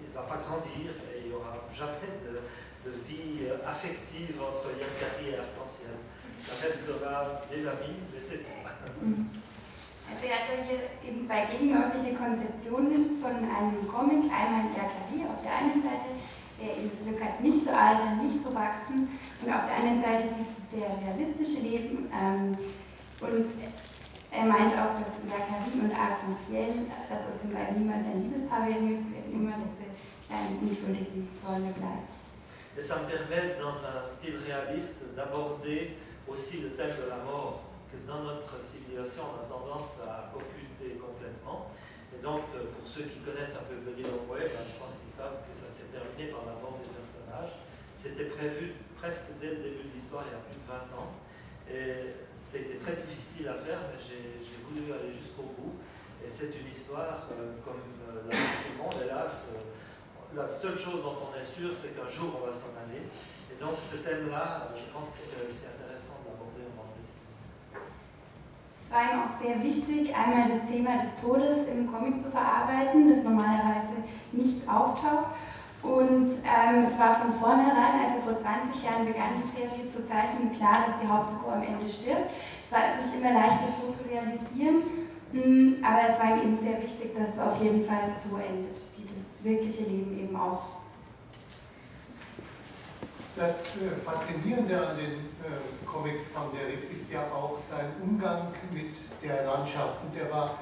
[0.00, 4.70] il ne va pas grandir et il n'y aura jamais de, vie euh, affective entre
[4.76, 5.96] Yakari et Arc-en-Ciel.
[6.38, 9.41] Ça restera des amis, mais c'est tout.
[10.12, 14.28] Also er hat hier eben zwei gegenläufige Konzeptionen von einem Comic.
[14.28, 16.20] Einmal Yakari auf der einen Seite,
[16.60, 19.08] der eben das Glück hat, nicht zu altern, nicht zu wachsen.
[19.40, 22.12] Und auf der anderen Seite dieses sehr realistische Leben.
[22.12, 22.52] Ähm,
[23.24, 23.48] und
[24.28, 28.92] er meint auch, dass Zachary und Arc-en-Ciel, das aus dem beiden niemals ein Liebespaar werden
[28.92, 29.88] wird, werden immer diese
[30.28, 32.04] kleinen unschuldigen Freunde bleiben.
[32.80, 35.94] Ça me permet, dans un style réaliste, d'aborder
[36.26, 37.71] aussi le thème de la mort,
[38.06, 41.70] dans notre civilisation, on a tendance à occulter complètement.
[42.12, 45.12] Et donc, euh, pour ceux qui connaissent un peu Buddy Longway, ben, je pense qu'ils
[45.12, 47.56] savent que ça s'est terminé par la mort des personnages.
[47.94, 51.12] C'était prévu presque dès le début de l'histoire, il y a plus de 20 ans.
[51.66, 55.78] Et c'était très difficile à faire, mais j'ai voulu aller jusqu'au bout.
[56.24, 61.02] Et c'est une histoire, euh, comme euh, la le monde, hélas, euh, la seule chose
[61.02, 63.02] dont on est sûr, c'est qu'un jour on va s'en aller.
[63.50, 66.21] Et donc ce thème-là, je pense que c'est intéressant
[68.92, 73.24] war ihm auch sehr wichtig, einmal das Thema des Todes im Comic zu verarbeiten, das
[73.24, 75.34] normalerweise nicht auftaucht.
[75.82, 80.06] Und ähm, es war von vornherein, als er vor 20 Jahren begann, die Serie zu
[80.06, 82.30] zeichnen, klar, dass die Hauptfigur am Ende stirbt.
[82.62, 84.84] Es war nicht immer leicht, das so zu realisieren,
[85.32, 88.78] hm, aber es war ihm sehr wichtig, dass es auf jeden Fall so endet
[89.42, 90.81] wirkliche Leben eben auch.
[93.34, 98.92] Das äh, Faszinierende an den äh, Comics von Derek ist ja auch sein Umgang mit
[99.22, 100.04] der Landschaft.
[100.04, 100.58] Und der war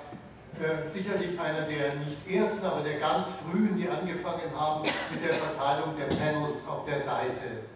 [0.55, 5.35] äh, sicherlich einer der nicht ersten, aber der ganz frühen, die angefangen haben, mit der
[5.35, 7.67] Verteilung der Panels auf der Seite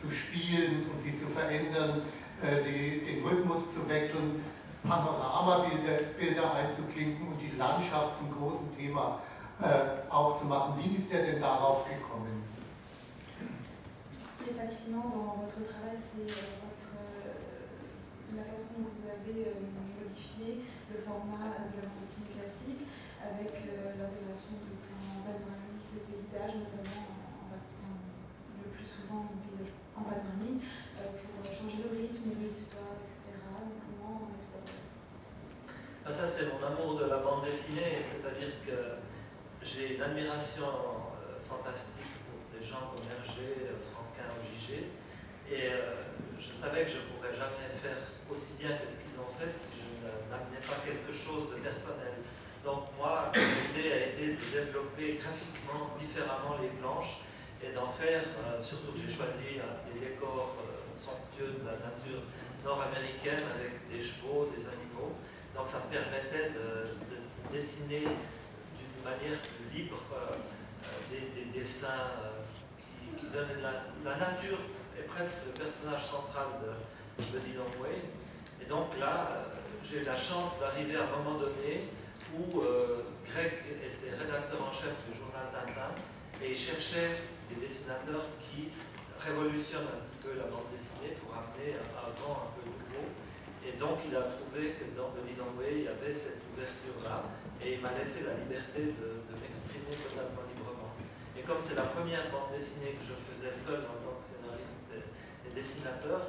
[0.00, 2.00] zu spielen und sie zu verändern,
[2.40, 4.42] den Rhythmus zu wechseln,
[4.82, 9.18] Panoramabilder Bilder einzuklinken und die Landschaft zum großen Thema
[10.08, 10.82] aufzumachen.
[10.82, 12.39] Wie ist er denn darauf gekommen?
[14.40, 16.64] Fascinant dans votre travail, c'est euh,
[16.96, 17.32] euh,
[18.32, 22.88] la façon dont vous avez euh, modifié le format de la dessinée classique
[23.20, 27.04] avec l'intégration de plans de paysages, notamment
[27.52, 30.64] le plus souvent en panoramique,
[30.96, 33.36] pour changer le rythme de l'histoire, etc.
[33.44, 34.32] comment
[36.00, 39.04] ah, Ça, c'est mon amour de la bande dessinée, c'est-à-dire que
[39.60, 40.64] j'ai une admiration
[41.44, 43.68] fantastique pour des gens comme Hergé,
[44.28, 44.90] Ou Gigé.
[45.50, 45.94] Et euh,
[46.38, 47.98] je savais que je ne pourrais jamais faire
[48.30, 52.20] aussi bien que ce qu'ils ont fait si je n'amenais pas quelque chose de personnel.
[52.64, 57.24] Donc moi, l'idée a été de développer graphiquement différemment les planches
[57.62, 60.56] et d'en faire, euh, surtout j'ai choisi des décors
[60.94, 62.22] somptueux de la nature
[62.64, 65.16] nord-américaine avec des chevaux, des animaux.
[65.56, 66.92] Donc ça me permettait de
[67.52, 68.04] dessiner
[69.04, 72.39] manière plus libre euh, euh, des, dessins euh,
[73.18, 74.58] qui, donnent la, nature
[74.98, 76.70] est presque le personnage central de,
[77.22, 78.10] de Dylan Wayne.
[78.60, 79.46] Et donc là,
[79.84, 81.88] j'ai eu la chance d'arriver à un moment donné
[82.36, 82.62] où
[83.26, 85.94] Greg était rédacteur en chef du journal Tintin
[86.42, 88.70] et il cherchait des dessinateurs qui
[89.18, 93.06] révolutionnent un petit peu la bande dessinée pour amener un vent un peu nouveau.
[93.66, 95.20] Et donc il a trouvé que dans The
[95.58, 97.28] Way, il y avait cette ouverture-là
[97.60, 100.48] et il m'a laissé la liberté de, m'exprimer totalement
[101.50, 105.50] comme c'est la première bande dessinée que je faisais seul en tant que scénariste et,
[105.52, 106.22] dessinateur,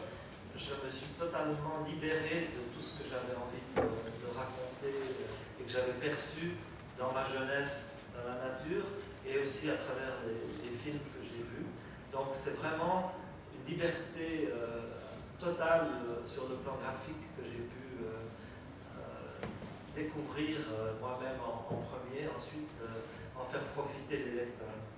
[0.57, 5.69] je me suis totalement libéré de tout ce que j'avais envie de, raconter et que
[5.69, 6.57] j'avais perçu
[6.97, 8.81] dans ma jeunesse, dans la nature,
[9.21, 11.69] et aussi à travers les, films que j'ai vus.
[12.11, 13.13] Donc c'est vraiment
[13.53, 14.97] une liberté euh,
[15.39, 17.77] totale euh, sur le plan graphique que j'ai pu
[19.93, 22.71] découvrir euh, moi-même en, en, premier, ensuite
[23.37, 24.90] en faire profiter les lecteurs.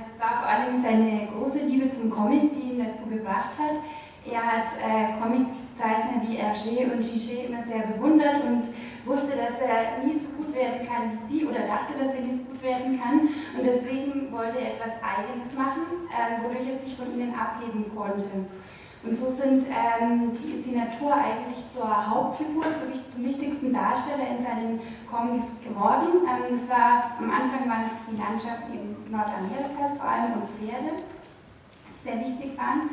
[0.00, 3.84] Also es war vor allem seine große Liebe zum Comic, die ihn dazu gebracht hat.
[4.24, 8.64] Er hat äh, Comiczeichner wie Hergé und Gigé immer sehr bewundert und
[9.04, 12.40] wusste, dass er nie so gut werden kann wie sie oder dachte, dass er nie
[12.40, 13.28] so gut werden kann.
[13.52, 18.48] Und deswegen wollte er etwas Eigenes machen, äh, wodurch er sich von ihnen abheben konnte.
[19.02, 24.44] Und so sind, ähm, die, ist die Natur eigentlich zur Hauptfigur, zum wichtigsten Darsteller in
[24.44, 26.24] seinen Comics geworden.
[26.24, 31.02] Ähm, es war, am Anfang waren die Landschaften in Nordamerikas vor allem und Pferde,
[32.02, 32.90] sehr wichtig waren.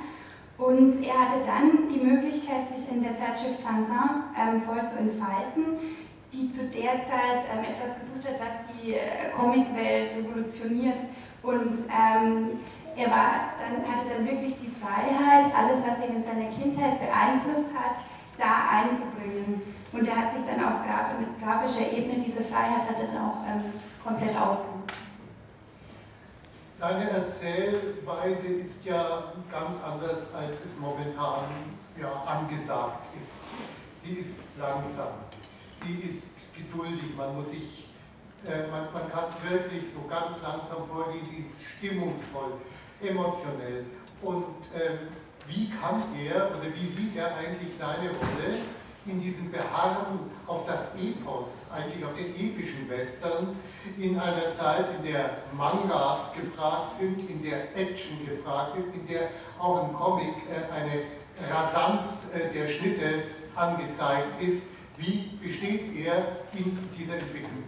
[0.58, 5.98] Und er hatte dann die Möglichkeit, sich in der Zeitschrift Tintin ähm, voll zu entfalten,
[6.34, 11.00] die zu der Zeit ähm, etwas gesucht hat, was die äh, Comicwelt revolutioniert.
[11.44, 12.60] Und ähm,
[12.98, 17.70] er war, dann, hatte dann wirklich die Freiheit, alles, was ihn in seiner Kindheit beeinflusst
[17.78, 18.02] hat,
[18.38, 19.62] da einzubringen.
[19.94, 23.62] Und er hat sich dann auf Graf grafischer Ebene, diese Freiheit dann auch ähm,
[24.04, 24.87] komplett ausgeübt.
[26.80, 31.46] Deine Erzählweise ist ja ganz anders, als es momentan
[32.00, 33.42] ja, angesagt ist.
[34.04, 35.14] Sie ist langsam,
[35.84, 36.24] sie ist
[36.56, 37.88] geduldig, man muss sich
[38.46, 42.62] äh, man, man kann wirklich so ganz langsam vorgehen, die ist stimmungsvoll,
[43.02, 43.86] emotionell.
[44.22, 45.10] Und ähm,
[45.48, 48.54] wie kann er oder wie sieht er eigentlich seine Rolle
[49.08, 53.56] in diesem Beharren auf das Epos, eigentlich auf den epischen Western,
[53.98, 59.30] in einer Zeit, in der Mangas gefragt sind, in der Action gefragt ist, in der
[59.60, 61.04] auch im Comic äh, eine
[61.50, 63.24] Rasanz äh, der Schnitte
[63.56, 64.62] angezeigt ist.
[64.98, 67.64] Wie besteht er in dieser Entwicklung?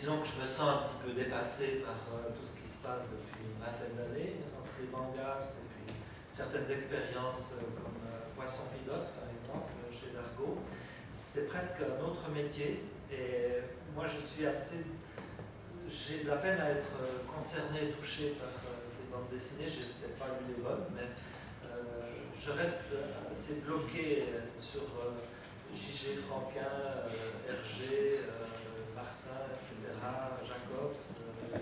[0.00, 2.80] Disons que je me sens un petit peu dépassé par euh, tout ce qui se
[2.80, 5.94] passe depuis une vingtaine d'années, entre les mangas et puis
[6.26, 10.56] certaines expériences euh, comme euh, Poisson Pilote par exemple chez Dargo.
[11.10, 13.60] C'est presque un autre métier et
[13.94, 14.86] moi je suis assez.
[15.86, 16.96] J'ai de la peine à être
[17.28, 19.68] concerné, touché par ces bandes dessinées.
[19.68, 21.12] J'ai peut-être pas lu les bonnes, mais
[22.40, 22.84] je reste
[23.30, 24.80] assez bloqué sur
[25.74, 26.20] J.G.
[26.26, 27.04] Franquin,
[27.46, 28.20] Hergé,
[29.52, 29.96] etc.,
[30.46, 31.58] Jacobs, euh,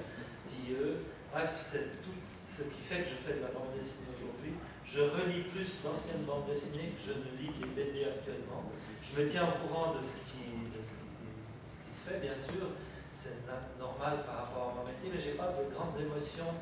[0.48, 1.04] Tilleux.
[1.32, 4.54] Bref, c'est tout ce qui fait que je fais de la bande dessinée aujourd'hui.
[4.84, 8.72] Je relis plus d'anciennes bandes dessinées que je ne lis des BD actuellement.
[9.04, 12.72] Je me tiens au courant de ce qui, se fait, bien sûr.
[13.12, 13.44] C'est
[13.78, 16.54] normal par rapport à mon métier, mais je n'ai pas de grandes émotions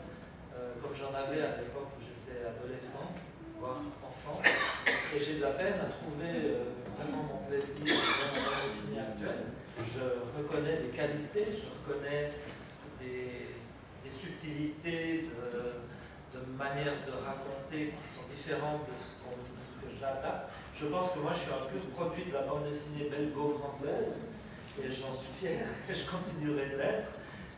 [0.56, 3.12] euh, comme j'en avais à l'époque où j'étais adolescent,
[3.60, 4.40] voire enfant.
[5.14, 9.00] Et j'ai de la peine à trouver euh, vraiment mon plaisir dans la bande dessinée
[9.00, 9.44] actuelle.
[9.78, 10.00] Je
[10.36, 12.30] reconnais des qualités, je reconnais
[13.00, 13.46] des,
[14.10, 19.90] subtilités de, de manière de raconter qui sont différentes de ce, qu'on- de ce que
[20.00, 20.48] j'adapte.
[20.80, 24.26] Je pense que moi je suis un pur produit de la bande dessinée belgo-française
[24.80, 27.08] et j'en suis fier et je continuerai de l'être.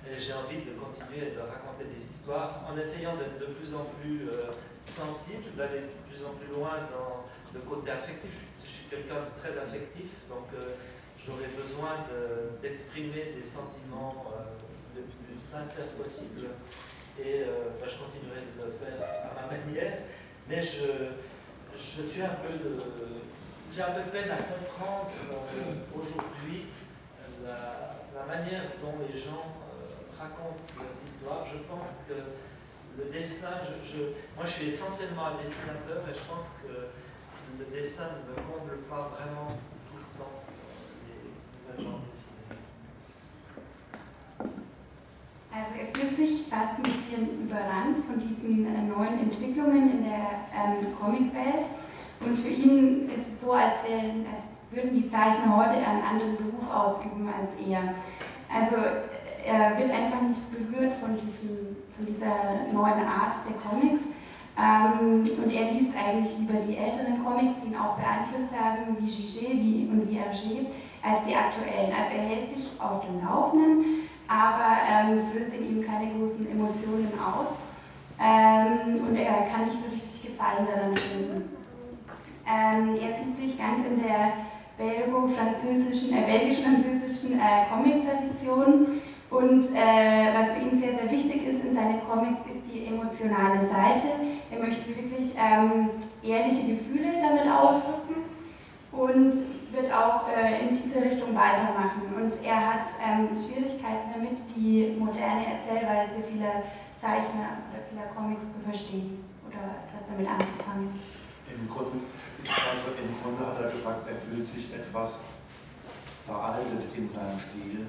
[0.09, 3.85] Et j'ai envie de continuer de raconter des histoires en essayant d'être de plus en
[4.01, 4.49] plus euh,
[4.87, 8.33] sensible, d'aller de plus en plus loin dans le côté affectif.
[8.65, 10.73] Je suis quelqu'un de très affectif, donc euh,
[11.25, 14.45] j'aurais besoin de- d'exprimer des sentiments euh,
[14.97, 16.47] le plus sincères possible.
[17.21, 19.99] Et euh, bah, je continuerai de le faire à ma manière.
[20.49, 21.13] Mais je,
[21.77, 22.49] je suis un peu
[23.75, 26.67] J'ai un peu peine à comprendre euh, aujourd'hui
[27.45, 27.95] la,
[28.27, 29.47] manière dont les gens
[30.19, 31.47] racontent leurs histoires.
[31.47, 32.15] Je pense que
[32.99, 36.89] le dessin, je- moi je suis essentiellement un dessinateur et je pense que
[37.59, 39.57] le dessin ne me comble pas vraiment
[45.59, 50.47] Also er fühlt sich fast ein bisschen überrannt von diesen äh, neuen Entwicklungen in der
[50.55, 51.67] ähm, Comicwelt.
[52.21, 56.37] Und für ihn ist es so, als, wären, als würden die Zeichner heute einen anderen
[56.37, 57.95] Beruf ausüben als er.
[58.49, 58.77] Also
[59.45, 64.03] er wird einfach nicht berührt von, diesem, von dieser neuen Art der Comics.
[64.59, 69.07] Ähm, und er liest eigentlich lieber die älteren Comics, die ihn auch beeinflusst haben, wie
[69.07, 70.67] Gigé wie, und wie Hergé,
[71.09, 71.93] als die aktuellen.
[71.93, 76.47] Also er hält sich auf dem Laufenden aber ähm, es löst in ihm keine großen
[76.51, 77.57] Emotionen aus
[78.21, 81.57] ähm, und er kann nicht so richtig Gefallen daran finden.
[82.47, 84.45] Ähm, er sieht sich ganz in der
[84.77, 91.75] belgo-französischen, äh, belgisch-französischen äh, Comic-Tradition und äh, was für ihn sehr, sehr wichtig ist in
[91.75, 94.37] seinen Comics, ist die emotionale Seite.
[94.51, 95.91] Er möchte wirklich ähm,
[96.23, 98.08] ehrliche Gefühle damit ausdrücken
[98.99, 99.31] und
[99.71, 102.03] wird auch äh, in diese Richtung weitermachen.
[102.19, 106.67] Und er hat ähm, Schwierigkeiten damit, die moderne Erzählweise vieler
[106.99, 110.91] Zeichner oder vieler Comics zu verstehen oder etwas damit anzufangen.
[111.47, 112.03] Im Grunde,
[112.43, 115.15] also im Grunde hat er gesagt, er fühlt sich etwas
[116.27, 117.87] veraltet in seinem Stil.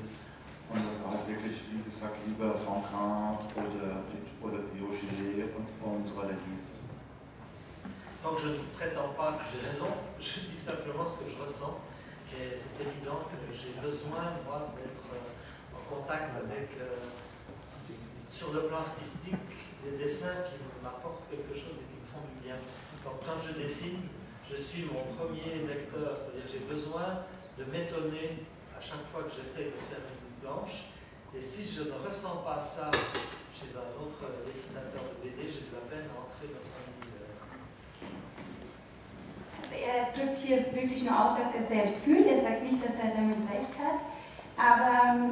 [0.69, 4.05] Und das war wirklich, wie gesagt, lieber Franquin oder,
[4.45, 6.05] oder Piochet und, und
[8.19, 8.23] Radagis.
[8.23, 9.87] Donc je ne prétends pas que j'ai raison,
[10.19, 11.79] je dis simplement ce que je ressens.
[12.35, 17.01] Et c'est évident que j'ai besoin, moi, d'être euh, en contact avec, euh,
[18.27, 19.33] sur le plan artistique,
[19.83, 22.57] des dessins qui m'apportent quelque chose et qui me font du bien.
[23.03, 24.01] Donc quand je dessine,
[24.49, 27.25] je suis mon premier lecteur, c'est-à-dire j'ai besoin
[27.57, 28.45] de m'étonner
[28.77, 30.93] à chaque fois que j'essaie de faire une planche.
[31.33, 32.91] Et si je ne ressens pas ça
[33.53, 36.88] chez un autre dessinateur de BD, j'ai de la peine à entrer dans son
[39.71, 42.27] er drückt hier wirklich nur aus, was er selbst fühlt.
[42.27, 44.01] Er sagt nicht, dass er damit recht hat,
[44.57, 45.29] aber ähm,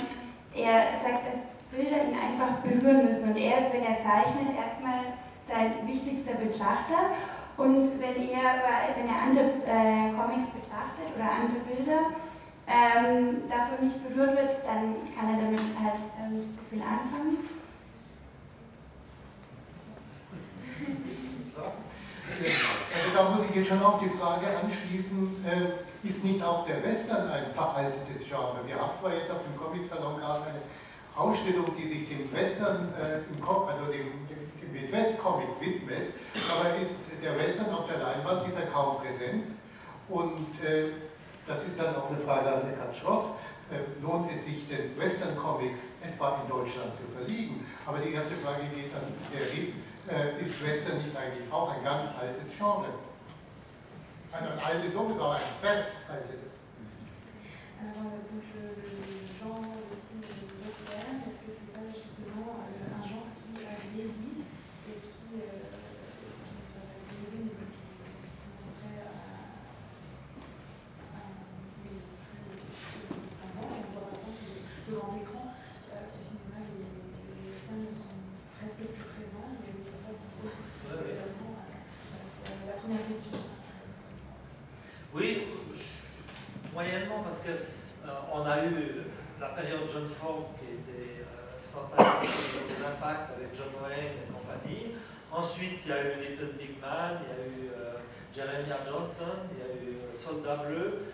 [0.56, 1.40] er sagt, dass
[1.72, 3.30] Bilder ihn einfach berühren müssen.
[3.30, 5.14] Und er ist, wenn er zeichnet, erstmal
[5.48, 7.12] sein wichtigster Betrachter.
[7.58, 8.64] Und wenn er,
[8.96, 12.00] wenn er andere äh, Comics betrachtet oder andere Bilder,
[12.68, 17.38] ähm, davon nicht berührt wird, dann kann er damit halt ähm, nicht so viel anfangen.
[22.30, 22.52] Also
[23.18, 27.28] da muss ich jetzt schon auf die Frage anschließen, äh, ist nicht auch der Western
[27.32, 28.62] ein veraltetes Genre?
[28.64, 30.62] Wir haben zwar jetzt auf dem Comic-Salon gerade eine
[31.18, 36.14] Ausstellung, die sich dem Western, äh, im Kopf, also dem, dem, dem Midwest-Comic widmet,
[36.46, 39.50] aber ist der Western auf der Leinwand ist er kaum präsent.
[40.10, 40.94] Und äh,
[41.48, 43.34] das ist dann auch eine Frage an Herrn Schroff.
[43.74, 47.66] Äh, lohnt es sich den Western-Comics etwa in Deutschland zu verliegen?
[47.84, 49.74] Aber die erste Frage geht an Herr Rieb.
[50.06, 53.07] Äh, ist Western nicht eigentlich auch ein ganz altes Genre?
[57.80, 60.26] Alors, donc le, le genre de style
[60.62, 64.46] western, est-ce que c'est pas justement euh, un genre qui a vieilli
[64.90, 67.86] et qui, euh, qui ne soit pas vieilli, mais qui
[68.42, 69.14] commencerait à,
[71.14, 72.58] à mais plus, plus
[73.46, 75.46] avant On voit par exemple que devant l'écran,
[75.94, 78.18] euh, au cinéma, les, les westerns sont
[78.58, 81.14] presque plus présents, mais les enfants sont beaucoup plus Ouais, ouais.
[81.14, 81.62] également.
[81.62, 81.78] euh,
[82.42, 83.38] C'est la première question.
[85.14, 89.02] Oui, je- moyennement, parce que euh, on a eu
[89.42, 94.92] la période John Ford qui était euh, fantastique, l'impact avec John Wayne et compagnie.
[95.32, 97.98] Ensuite, il y a eu Little Big Man, il y a eu euh,
[98.36, 101.06] Jeremiah Johnson, il y a eu euh, Soldat Bleu,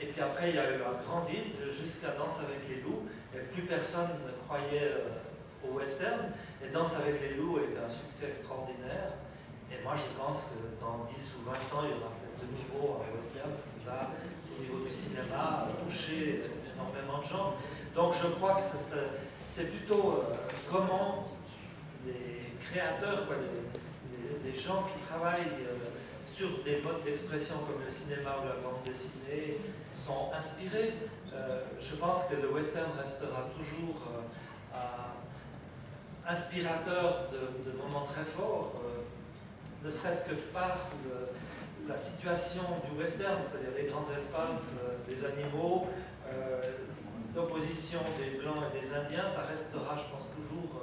[0.00, 3.40] et puis il y a eu un grand vide jusqu'à Danse avec les loups, et
[3.52, 6.32] plus personne ne croyait euh, au western,
[6.64, 9.12] et Danse avec les loups était un succès extraordinaire.
[9.70, 12.50] Et moi, je pense que dans 10 ou 20 ans, il y aura peut-être de
[12.50, 14.10] nouveau un western qui va,
[14.50, 16.42] au niveau du cinéma, toucher
[16.74, 17.54] énormément de gens.
[17.94, 18.62] Donc, je crois que
[19.44, 20.34] c'est plutôt euh,
[20.70, 21.28] comment
[22.06, 25.89] les créateurs, quoi, les, gens qui travaillent euh,
[26.34, 29.56] sur des modes d'expression comme le cinéma ou la bande dessinée
[29.94, 30.94] sont inspirés.
[31.34, 34.80] Euh, je pense que le western restera toujours euh,
[36.26, 40.76] inspirateur de, moments très forts, euh, ne serait-ce que par
[41.88, 44.74] la situation du western, c'est-à-dire les grands espaces,
[45.08, 45.88] les animaux,
[47.34, 50.82] l'opposition des blancs et des indiens, ça restera, je pense, toujours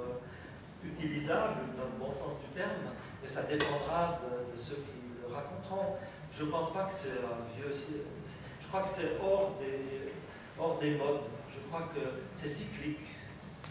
[0.84, 2.92] utilisable dans le bon sens du terme,
[3.22, 4.97] mais ça dépendra de, de ceux qui
[5.38, 5.96] le raconteront.
[6.38, 7.72] Je pense pas que c'est un vieux.
[7.72, 10.12] Je crois que c'est hors des,
[10.58, 11.22] hors des modes.
[11.52, 12.00] Je crois que
[12.32, 12.98] c'est cyclique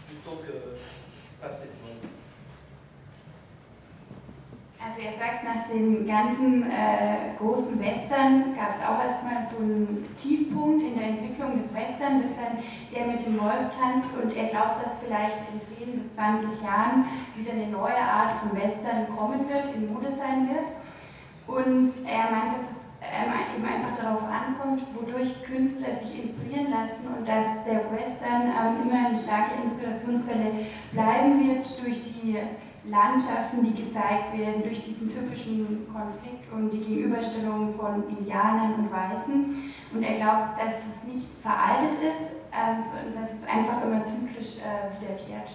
[0.06, 0.76] plutôt que
[1.40, 2.10] passé de mode.
[4.80, 10.06] Also er sagt, nach dem ganzen äh, großen Western gab es auch erstmal so einen
[10.16, 12.62] Tiefpunkt in der Entwicklung des Western, bis dann
[12.94, 17.04] der mit dem Wolf tanzt und er glaubt, dass vielleicht in 10 bis 20 Jahren
[17.34, 20.70] wieder eine neue Art von Western kommen wird, in Mode sein wird.
[21.48, 27.08] Und er meint, dass es ähm, eben einfach darauf ankommt, wodurch Künstler sich inspirieren lassen
[27.08, 32.36] und dass der Western ähm, immer eine starke Inspirationsquelle bleiben wird durch die
[32.84, 39.72] Landschaften, die gezeigt werden, durch diesen typischen Konflikt und die Gegenüberstellung von Indianern und Weißen.
[39.92, 44.60] Und er glaubt, dass es nicht veraltet ist, ähm, sondern dass es einfach immer zyklisch
[44.60, 45.48] äh, wiederkehrt.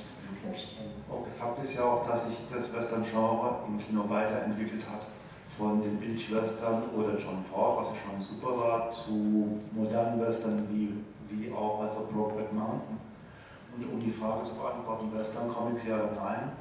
[1.09, 5.07] Okay, Fakt ist ja auch, dass sich das Western-Genre im Kino weiterentwickelt hat.
[5.57, 10.97] Von den Billig-Western oder John Ford, was ja schon super war, zu modernen Western wie,
[11.29, 12.97] wie auch also Brokeback Mountain.
[13.75, 16.51] Und um die Frage zu beantworten, Western-Comics ja oder nein.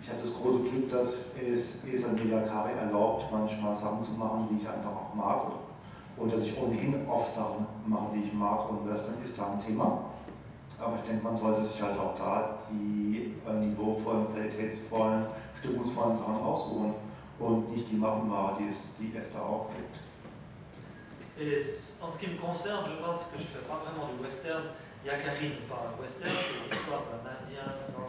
[0.00, 4.62] Ich hatte das große Glück, dass es Esa Miyakari erlaubt, manchmal Sachen zu machen, die
[4.62, 5.52] ich einfach auch mag.
[6.16, 8.68] Und dass ich ohnehin oft Sachen mache, die ich mag.
[8.70, 10.04] Und Western ist da ein Thema.
[10.80, 15.26] Aber ich denke, man sollte sich halt auch da die äh, niveauvollen, qualitätsvollen,
[15.60, 16.94] stimmungsvollen Sachen aussuchen
[21.40, 21.58] Et
[22.00, 24.62] en ce qui me concerne, je pense que je ne fais pas vraiment du western.
[25.04, 28.06] Yakari n'est pas un western, c'est l'histoire d'un Indien dans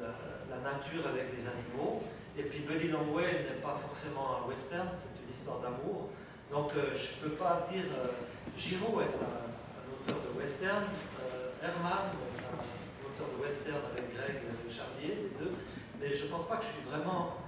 [0.00, 2.02] la, nature avec les animaux.
[2.36, 6.08] Et puis Buddy Longway n'est pas forcément un western, c'est une histoire d'amour.
[6.50, 7.84] Donc euh, je ne peux pas dire.
[7.84, 8.08] Euh,
[8.56, 12.58] Giraud est un, un auteur de western, euh, Herman est un
[13.04, 14.40] auteur de western avec Greg
[14.70, 15.54] Charlier, les deux.
[16.00, 17.47] Mais je ne pense pas que je suis vraiment un,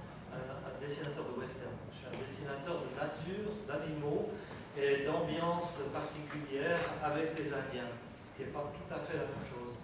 [0.81, 1.71] dessinateur de western.
[1.93, 4.29] Je suis un dessinateur de nature, d'animaux
[4.77, 9.45] et d'ambiance particulière avec les Indiens, ce qui n'est pas tout à fait la même
[9.45, 9.75] chose.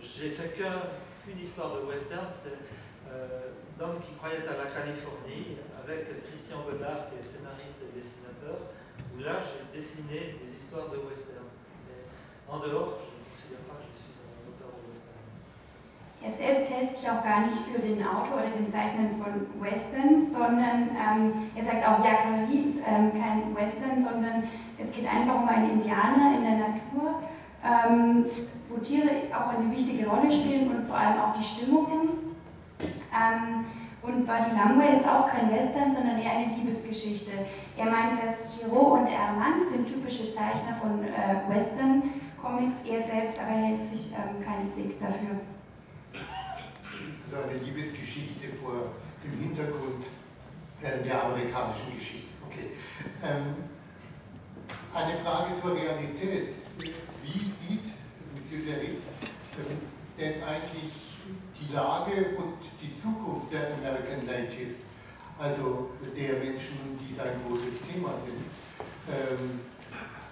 [0.00, 0.90] J'ai fait qu'un-
[1.24, 2.56] qu'une histoire de western, c'est
[3.10, 8.58] euh, l'homme qui croyait à la Californie, avec Christian Godard, qui est scénariste et dessinateur,
[9.14, 11.46] où là j'ai dessiné des histoires de western.
[11.86, 12.02] Mais
[12.52, 12.98] en dehors,
[16.28, 20.28] Er selbst hält sich auch gar nicht für den Autor oder den Zeichner von Western,
[20.30, 24.44] sondern ähm, er sagt auch, ja, Kavallerie ist ähm, kein Western, sondern
[24.76, 27.24] es geht einfach um einen Indianer in der Natur,
[27.64, 28.26] ähm,
[28.68, 32.36] wo Tiere auch eine wichtige Rolle spielen und vor allem auch die Stimmungen.
[33.08, 33.64] Ähm,
[34.02, 37.32] und Buddy Langway ist auch kein Western, sondern eher eine Liebesgeschichte.
[37.78, 43.56] Er meint, dass Giraud und Armand sind typische Zeichner von äh, Western-Comics, er selbst aber
[43.56, 45.40] hält sich ähm, keineswegs dafür.
[47.42, 50.04] Eine Liebesgeschichte vor dem Hintergrund
[50.82, 52.28] der amerikanischen Geschichte.
[52.46, 52.70] Okay.
[53.22, 53.54] Ähm,
[54.94, 56.54] eine Frage zur Realität.
[57.22, 57.84] Wie sieht
[58.34, 59.02] Monsieur Gerrit
[59.58, 59.78] ähm,
[60.18, 60.92] denn eigentlich
[61.60, 64.76] die Lage und die Zukunft der American Natives,
[65.38, 68.42] also der Menschen, die sein großes Thema sind.
[69.08, 69.60] Ähm,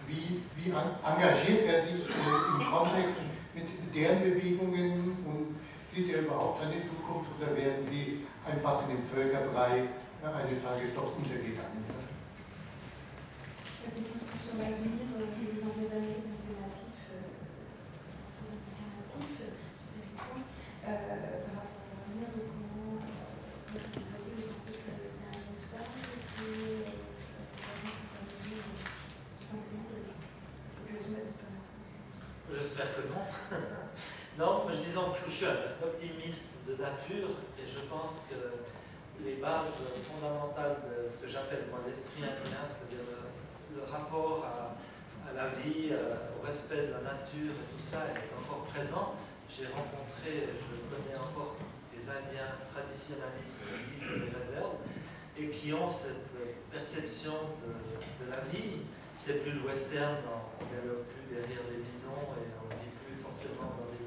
[0.09, 3.23] wie, wie engagiert er sich äh, im Kontext
[3.55, 5.57] mit deren Bewegungen und
[5.97, 9.89] sieht er überhaupt eine Zukunft oder werden sie einfach in den Völkerbrei
[10.21, 12.05] eines Tages doch untergegangen sein?
[35.45, 37.29] Optimiste de nature
[37.61, 38.41] et je pense que
[39.23, 43.05] les bases fondamentales de ce que j'appelle moi l'esprit indien, c'est-à-dire
[43.77, 44.73] le, rapport à,
[45.37, 49.13] la vie, euh, au respect de la nature et tout ça est encore présent.
[49.53, 51.57] J'ai rencontré, je connais encore
[51.93, 54.81] des Indiens traditionnalistes qui vivent des réserves
[55.37, 56.33] et qui ont cette
[56.73, 58.89] perception de, la vie.
[59.15, 63.17] C'est plus le western, on ne plus derrière des bisons et on ne vit plus
[63.21, 64.06] forcément dans des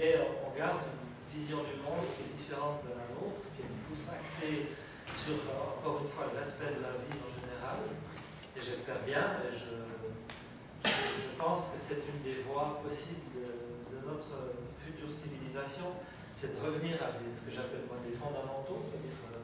[0.00, 3.72] mais on garde une vision du monde qui est différente de la nôtre, qui est
[3.84, 4.72] plus axée
[5.12, 7.84] sur, encore une fois, le respect de la vie en général.
[8.56, 9.68] Et j'espère bien, et je,
[11.36, 15.88] pense que c'est une des voies possibles de, de, notre future civilisation,
[16.32, 19.40] c'est de revenir à ce que j'appelle moi des fondamentaux, c'est-à-dire euh,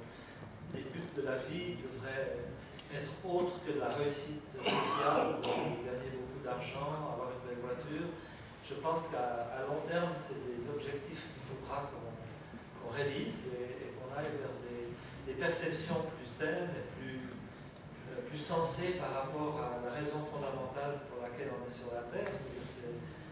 [0.76, 2.52] les buts de la vie devraient
[2.92, 8.12] être autres que la réussite sociale, gagner beaucoup d'argent, avoir une belle voiture.
[8.68, 14.10] Je pense qu'à long terme, c'est des objectifs qu'il faudra qu'on qu révise et, qu'on
[14.18, 17.20] aille vers des, perceptions plus saines et plus,
[18.08, 22.00] euh, plus sensées par rapport à la raison fondamentale pour laquelle on est sur la
[22.10, 22.32] Terre.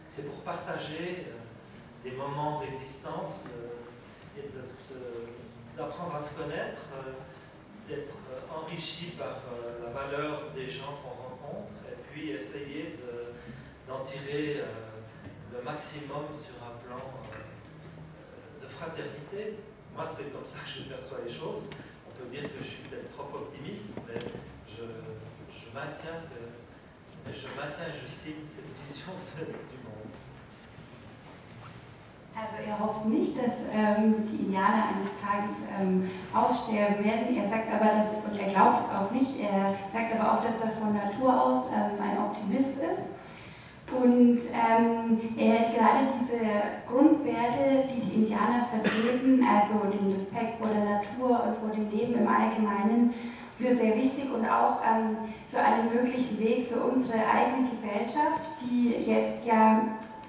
[0.07, 4.51] C'est pour partager euh, des moments d'existence euh, et
[5.77, 6.83] d'apprendre à se connaître
[7.89, 8.17] d'être
[8.55, 9.43] enrichi par
[9.83, 12.99] la valeur des gens qu'on rencontre et puis essayer
[13.89, 14.63] d'en de, tirer
[15.55, 16.99] le maximum sur un plan
[18.61, 19.63] de fraternité.
[19.95, 21.63] Moi, c'est comme ça que je perçois les choses.
[22.09, 24.19] On peut dire que je suis peut-être trop optimiste, mais
[24.67, 26.43] je, je, maintiens que,
[27.31, 30.11] je maintiens et je signe cette vision du monde.
[32.37, 37.37] Also er hofft nicht, dass ähm, die Indianer eines Tages ähm, aussterben werden.
[37.37, 40.59] Er sagt aber, dass, und er glaubt es auch nicht, er sagt aber auch, dass
[40.59, 43.14] er von Natur aus ähm, ein Optimist ist.
[44.03, 46.41] Und ähm, er hält gerade diese
[46.89, 52.15] Grundwerte, die die Indianer vertreten, also den Respekt vor der Natur und vor dem Leben
[52.15, 53.15] im Allgemeinen,
[53.59, 55.17] für sehr wichtig und auch ähm,
[55.51, 59.83] für einen möglichen Weg für unsere eigene Gesellschaft, die jetzt ja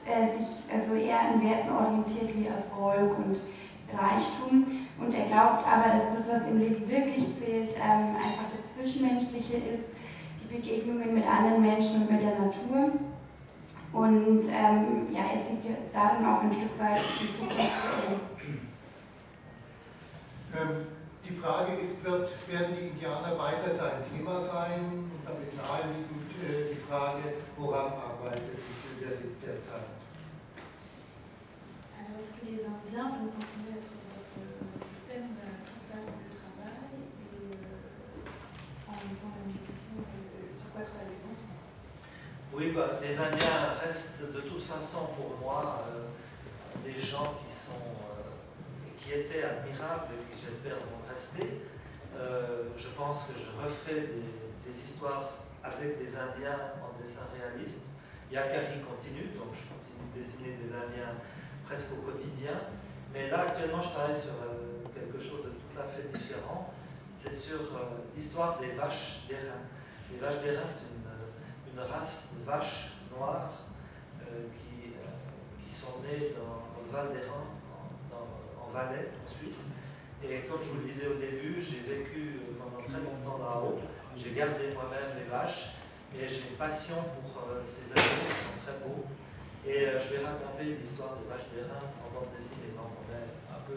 [0.06, 3.38] äh, sich also eher an Werten orientiert wie Erfolg und
[3.92, 4.86] Reichtum.
[5.00, 9.58] Und er glaubt aber, dass das, was im Leben wirklich zählt, ähm, einfach das Zwischenmenschliche
[9.58, 9.90] ist,
[10.44, 12.94] die Begegnungen mit anderen Menschen und mit der Natur.
[13.96, 18.22] Und ähm, ja, er sieht darin auch ein Stück weit die Zukunft für uns.
[20.52, 20.86] Ähm,
[21.24, 25.08] die Frage ist, wird, werden die Indianer weiter sein Thema sein?
[25.16, 28.60] Und damit naheliegend äh, die Frage, woran arbeitet
[29.00, 29.88] der derzeit?
[31.96, 34.44] Alors, est-ce que les Indiens vont continuer à être votre
[35.08, 38.28] thème principal de travail et euh,
[38.92, 39.16] en même
[42.58, 46.06] Oui, bah, les Indiens restent de toute façon pour moi euh,
[46.86, 47.74] des gens qui sont
[48.98, 51.62] qui étaient admirables et qui j'espère vont rester.
[52.18, 54.08] Euh, je pense que je referai
[54.66, 55.32] des, histoires
[55.64, 57.90] avec des Indiens en dessin réaliste.
[58.32, 61.14] Yakari continue, donc je continue de dessiner des Indiens
[61.66, 62.56] presque au quotidien.
[63.14, 66.74] Mais là, actuellement, je travaille sur euh, quelque chose de tout à fait différent.
[67.12, 69.62] C'est sur euh, l'histoire des vaches d'airain.
[70.12, 71.05] Les vaches d'airain, c'est une,
[71.76, 73.52] une, race de vaches noires
[74.22, 77.52] euh, qui, euh, qui, sont nées dans, le Val d'Airain,
[78.12, 79.66] en, en, Valais, en Suisse.
[80.24, 83.80] Et comme je vous le disais au début, j'ai vécu pendant très longtemps là-haut.
[84.18, 85.76] J'ai gardé moi-même les vaches
[86.16, 89.04] et j'ai une passion pour ces animaux qui sont très beaux.
[89.68, 92.72] Et je vais raconter l'histoire des vaches d'airain en bande dessinée.
[92.78, 93.76] On est un peu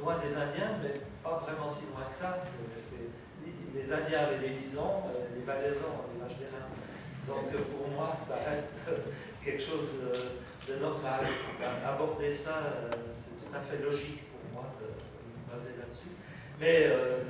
[0.00, 2.38] loin des Indiens, mais pas vraiment si loin que ça.
[3.74, 6.66] Les Indiens avaient des bisons, euh, les Valaisans ont des vaches d'airain.
[7.28, 8.80] Donc pour moi, ça reste
[9.44, 10.00] quelque chose
[10.66, 11.20] de normal.
[11.86, 16.16] Aborder ça, euh, c'est tout à fait logique pour moi de, me baser là-dessus.
[16.58, 17.24] Mais euh,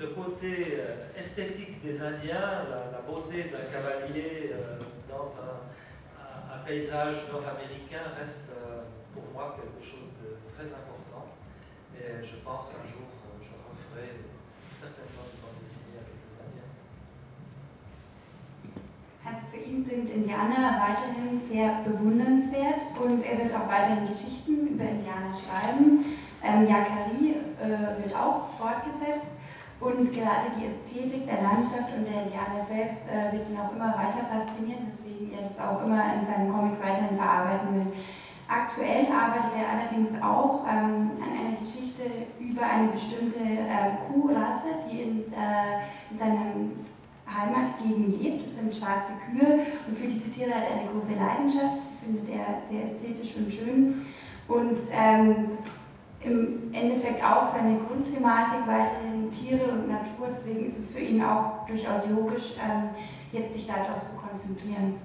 [0.00, 0.78] le côté
[1.16, 4.52] esthétique des Indiens, la, beauté d'un cavalier
[5.08, 8.50] dans un paysage nord-américain reste
[9.12, 11.36] pour moi quelque chose de très important.
[11.94, 13.06] Et je pense qu'un jour,
[13.42, 14.24] je referai
[14.72, 15.28] certainement
[19.26, 24.84] Also für ihn sind Indianer weiterhin sehr bewundernswert und er wird auch weiterhin Geschichten über
[24.84, 26.04] Indianer schreiben.
[26.42, 29.32] Ähm, Yakari äh, wird auch fortgesetzt
[29.80, 33.96] und gerade die Ästhetik der Landschaft und der Indianer selbst äh, wird ihn auch immer
[33.96, 37.92] weiter faszinieren, weswegen er das auch immer in seinen Comics weiterhin verarbeiten will.
[38.46, 45.00] Aktuell arbeitet er allerdings auch ähm, an einer Geschichte über eine bestimmte äh, Kuhrasse, die
[45.00, 46.72] in, äh, in seinem
[47.26, 48.46] Heimatgegend lebt.
[48.46, 52.62] Das sind schwarze Kühe und für diese Tiere hat er eine große Leidenschaft, findet er
[52.68, 54.06] sehr ästhetisch und schön.
[54.46, 55.58] Und ähm,
[56.24, 60.28] im Endeffekt auch seine Grundthematik weiterhin Tiere und Natur.
[60.34, 62.90] Deswegen ist es für ihn auch durchaus logisch, ähm,
[63.32, 64.96] jetzt sich darauf zu konzentrieren.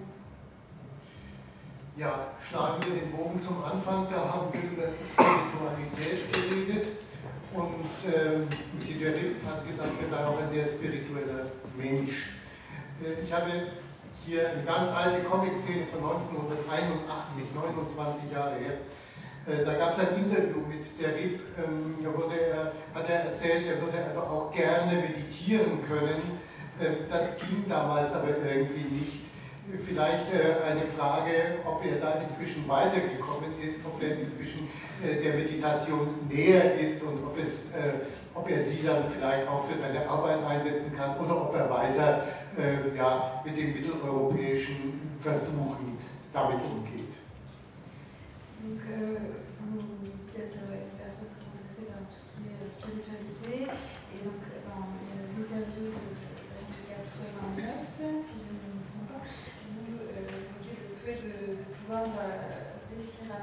[1.98, 6.88] Ja, schlagen wir den Bogen zum Anfang, da haben wir über Spiritualität geredet
[7.54, 8.48] und ähm,
[8.88, 11.46] Ripp hat gesagt, er sei auch ein sehr spiritueller
[11.80, 12.36] Mensch.
[13.02, 13.50] Äh, ich habe
[14.26, 18.78] hier eine ganz alte Comic-Szene von 1981, 29 Jahre her.
[19.48, 23.32] Äh, da gab es ein Interview mit der Ripp, ähm, da wurde er, hat er
[23.32, 26.22] erzählt, er würde also auch gerne meditieren können.
[26.80, 29.26] Äh, das ging damals aber irgendwie nicht
[29.86, 34.68] vielleicht äh, eine Frage, ob er da inzwischen weitergekommen ist, ob er inzwischen
[35.02, 37.72] der Meditation näher ist und ob, es,
[38.40, 42.24] ob er sie dann vielleicht auch für seine Arbeit einsetzen kann oder ob er weiter
[42.58, 45.98] äh, ja, mit den mitteleuropäischen Versuchen
[46.34, 47.14] damit umgeht.
[48.62, 49.40] Donc, euh,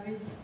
[0.07, 0.36] vous êtes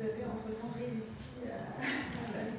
[0.00, 2.56] vous avez entre-temps réussi à, euh,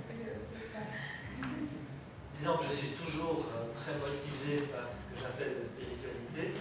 [2.38, 6.54] Disons que je suis toujours euh, très motivé par ce que j'appelle la spiritualité.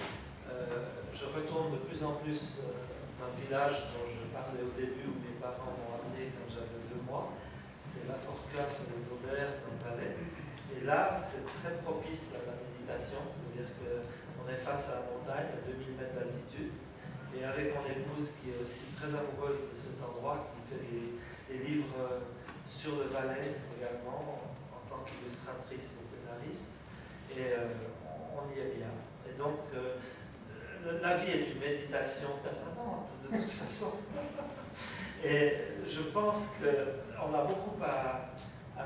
[0.48, 2.64] Euh, je retourne de plus en plus
[3.20, 7.04] d'un village dont je parlais au début où mes parents m'ont amené quand j'avais deux
[7.04, 7.36] mois.
[7.76, 10.16] C'est la Forca sur les Aubert dans le Valais.
[10.16, 14.08] Et là, c'est très propice à la méditation, c'est-à-dire que
[14.40, 16.72] on est face à la montagne, à 2000 mètres d'altitude.
[17.36, 22.20] Et avec mon épouse, qui est aussi très amoureuse de cet endroit, des, livres
[22.64, 24.40] sur le Valais également,
[24.72, 26.72] en, tant qu'illustratrice et scénariste.
[27.36, 27.66] Et euh,
[28.34, 28.90] on, y est bien.
[29.28, 29.96] Et donc, euh,
[31.02, 33.92] la vie est une méditation permanente, de toute façon.
[35.24, 35.52] Et
[35.88, 38.30] je pense qu'on a beaucoup à,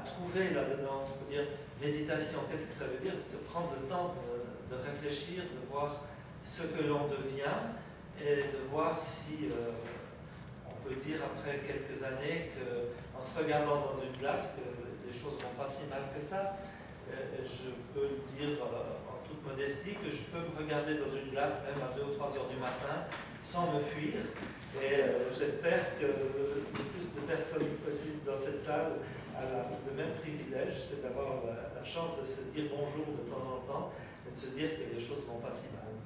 [0.05, 1.05] trouver là-dedans.
[1.07, 1.45] Faut dire,
[1.81, 3.15] méditation, qu'est-ce que ça veut dire?
[3.23, 4.15] C'est prendre le temps
[4.71, 6.03] de réfléchir, de voir
[6.43, 7.61] ce que l'on devient
[8.21, 9.71] et de voir si euh,
[10.85, 14.65] peut dire après quelques années qu'en se regardant dans une glace, que
[15.09, 16.57] les choses vont pas si mal que ça.
[17.09, 21.31] Et je peux dire euh, en toute modestie que je peux me regarder dans une
[21.31, 23.05] glace même à 2 ou 3 heures du matin
[23.41, 24.25] sans me fuir.
[24.81, 29.05] Et euh, j'espère que le plus de personnes possible dans cette salle
[29.37, 33.61] a le même privilège, c'est d'avoir la, chance de se dire bonjour de temps en
[33.71, 33.93] temps
[34.27, 36.04] und zu dire que les choses vont pas si mal.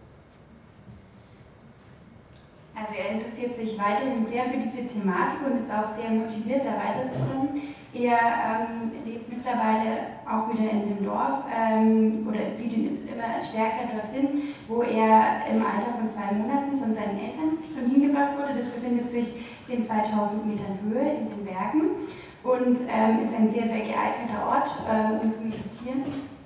[2.78, 6.78] Also er interessiert sich weiterhin sehr für diese Thematik und ist auch sehr motiviert, da
[6.78, 7.74] weiterzukommen.
[7.92, 13.90] Er ähm, lebt mittlerweile auch wieder in dem Dorf ähm, oder zieht ihn immer stärker
[13.90, 18.60] dorthin, wo er im Alter von zwei Monaten von seinen Eltern schon hingebracht wurde.
[18.60, 19.34] Das befindet sich
[19.66, 22.06] in 2000 Metern Höhe in den Bergen
[22.44, 26.37] und ähm, ist ein sehr, sehr geeigneter Ort, ähm, um zu meditieren.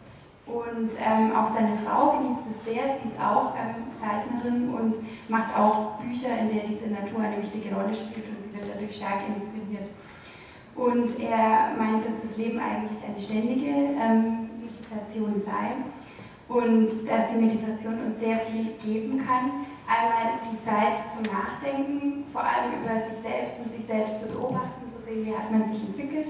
[0.46, 4.96] Und ähm, auch seine Frau genießt es sehr, sie ist auch ähm, Zeichnerin und
[5.28, 8.96] macht auch Bücher, in der diese Natur eine wichtige Rolle spielt und sie wird dadurch
[8.96, 9.88] stark inspiriert.
[10.74, 15.78] Und er meint, dass das Leben eigentlich eine ständige ähm, Meditation sei
[16.48, 19.64] und dass die Meditation uns sehr viel geben kann.
[19.86, 24.88] Einmal die Zeit zum Nachdenken, vor allem über sich selbst und sich selbst zu beobachten,
[24.88, 26.28] zu sehen, wie hat man sich entwickelt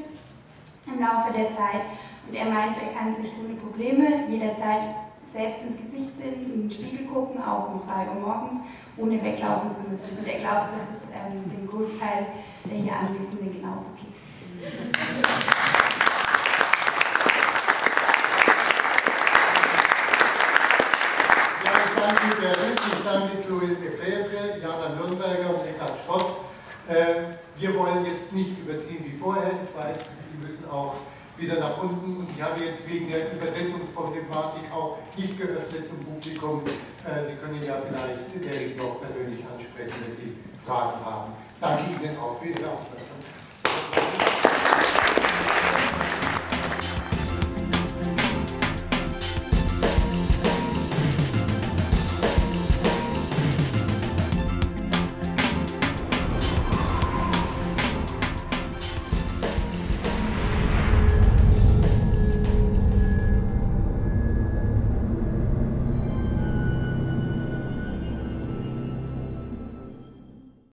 [0.87, 1.83] im Laufe der Zeit
[2.29, 4.95] und er meint, er kann sich ohne Probleme jederzeit
[5.33, 8.61] selbst ins Gesicht sehen, in den Spiegel gucken, auch um 2 Uhr morgens,
[8.97, 10.19] ohne weglaufen zu müssen.
[10.19, 12.27] Und er glaubt, dass es ähm, dem Großteil
[12.65, 14.13] der hier Anwesenden genauso geht.
[21.65, 26.33] Ja, ich danke der Ritt, ich danke Chloe Lefebvre, Jana Nürnberger und Eckhard Schrott.
[26.89, 29.51] Äh, wir wollen jetzt nicht überziehen wie vorher.
[29.65, 29.99] Ich weiß,
[30.31, 30.95] Sie müssen auch
[31.43, 32.17] wieder nach unten.
[32.17, 36.63] Und ich habe jetzt wegen der Übersetzungsproblematik auch nicht geöffnet zum Publikum.
[37.05, 41.33] Äh, Sie können ja vielleicht äh, Derek noch persönlich ansprechen, wenn Sie Fragen haben.
[41.61, 43.02] Danke Ihnen auch für Ihre Aufmerksamkeit.